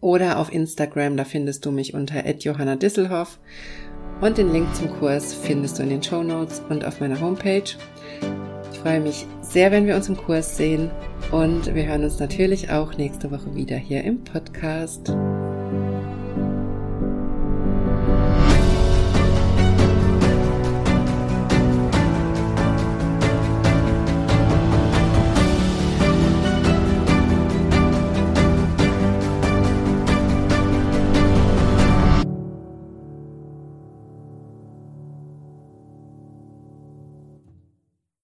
oder 0.00 0.40
auf 0.40 0.52
Instagram, 0.52 1.16
da 1.16 1.24
findest 1.24 1.64
du 1.64 1.70
mich 1.70 1.94
unter 1.94 2.28
@johannadisselhoff. 2.28 3.38
Und 4.20 4.36
den 4.36 4.52
Link 4.52 4.74
zum 4.74 4.90
Kurs 4.98 5.32
findest 5.32 5.78
du 5.78 5.84
in 5.84 5.90
den 5.90 6.02
Show 6.02 6.24
Notes 6.24 6.60
und 6.70 6.84
auf 6.84 6.98
meiner 6.98 7.20
Homepage. 7.20 7.62
Ich 8.74 8.80
freue 8.80 9.00
mich 9.00 9.24
sehr, 9.40 9.70
wenn 9.70 9.86
wir 9.86 9.94
uns 9.94 10.08
im 10.08 10.16
Kurs 10.16 10.56
sehen 10.56 10.90
und 11.30 11.72
wir 11.74 11.86
hören 11.86 12.02
uns 12.02 12.18
natürlich 12.18 12.70
auch 12.70 12.96
nächste 12.96 13.30
Woche 13.30 13.54
wieder 13.54 13.76
hier 13.76 14.02
im 14.02 14.24
Podcast. 14.24 15.14